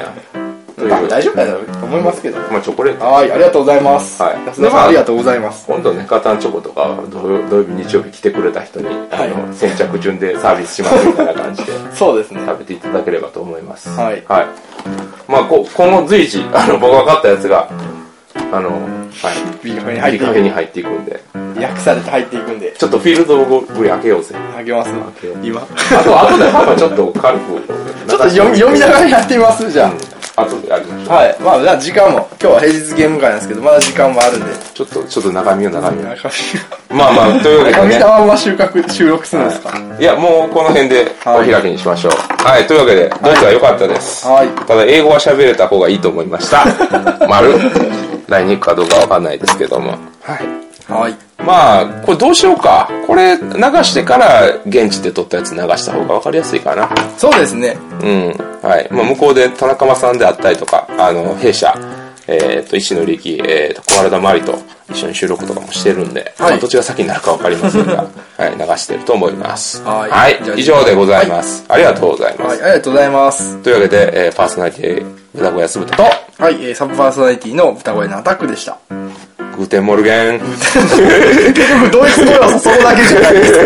[1.08, 1.46] 大丈夫だ
[1.80, 2.38] と思いますけど。
[2.38, 3.04] まあ、チョコレート。
[3.04, 4.22] はい、ありがとうございます。
[4.22, 5.66] はい安田さん、ありがとうございます。
[5.66, 12.40] 今度ね、カタンチョコとか土曜日、日曜日来てくれた人に、あはいの、先着順でサービスしますみたいな感じで そうですね。
[12.46, 13.88] 食べていただければと思います。
[13.90, 14.46] はいはい。
[15.28, 17.68] まあ、こ今後随時、あの、僕が買ったやつが、
[18.50, 19.64] あの、はい。
[19.64, 21.20] ビーカフェにハ入っていカフェに入っていくんで、
[21.66, 24.34] 訳されて入っていくんで、ちょっとフィールドオブグリ開けようぜ。
[24.56, 24.90] あげます
[25.42, 25.60] 今。
[25.62, 27.60] あと、後でパパちょっと軽く。
[28.08, 29.70] ちょっと読み、読みながらやってみます？
[29.70, 31.14] じゃうん後でやりましょう。
[31.14, 31.16] あ。
[31.16, 31.36] はい。
[31.40, 34.46] まあ、じゃあ時間も、今日は平日ゲーム会なんですけど、まだ時間もあるんで。
[34.74, 36.08] ちょっと、ちょっと中身を中身を。
[36.08, 36.28] 中
[36.90, 38.24] まあまあ、というわけでね身見た。
[38.24, 39.78] ま収穫、収録するんですか？
[39.98, 42.12] いや、もうこの辺でお開きにしましょう。
[42.44, 44.26] はい、というわけで、ドイツは良かったです。
[44.26, 44.48] はい。
[44.66, 46.64] ただ、英語は喋れた方がいいと思いました。
[47.28, 47.54] 丸。
[48.28, 49.92] 来に行くかどうかわかんないですけども。
[50.22, 50.67] はい。
[50.88, 51.16] はい。
[51.38, 52.88] まあ、これどうしようか？
[53.06, 53.44] これ流
[53.84, 56.88] してから現地で撮ったやつ流した方がわかりやすいかな。
[57.16, 57.76] そうですね。
[58.02, 58.36] うん。
[58.62, 58.88] はい。
[58.90, 61.74] まあ、向こうで田中間さんであったりとか、あの、弊社、
[62.26, 64.58] えっ、と、石野力、えっ、と、小原田真理と
[64.90, 69.82] 一緒に収録とかもしてるんで、はいまあ、どっちが先になるかわかりませんが、 はい、流してると思います。
[69.82, 71.64] はいじゃあ以上でございます。
[71.68, 72.60] ありがとうございます。
[72.60, 73.56] はい、ありがとうございます。
[73.62, 76.10] というわけで、えーパーソナリティ、豚小屋すぶたと、は
[76.50, 78.76] い、えー、サブパーソナリティの歌声のアタックでした。
[79.58, 80.38] Guten Morgen。
[80.38, 83.60] 結局、ドイツ語要素そこだけじゃないですか。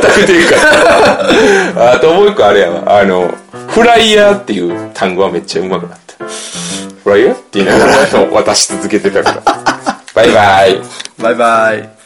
[0.00, 2.98] 全くでいいかあともう一個あれやわ。
[2.98, 3.32] あの、
[3.68, 6.24] フライヤーっていう単語はめっちゃ上手くなった。
[7.04, 7.92] フライヤーって言いながら
[8.32, 9.42] 渡し続けてたから。
[10.12, 10.80] バイバイ。
[11.22, 11.97] バイバイ。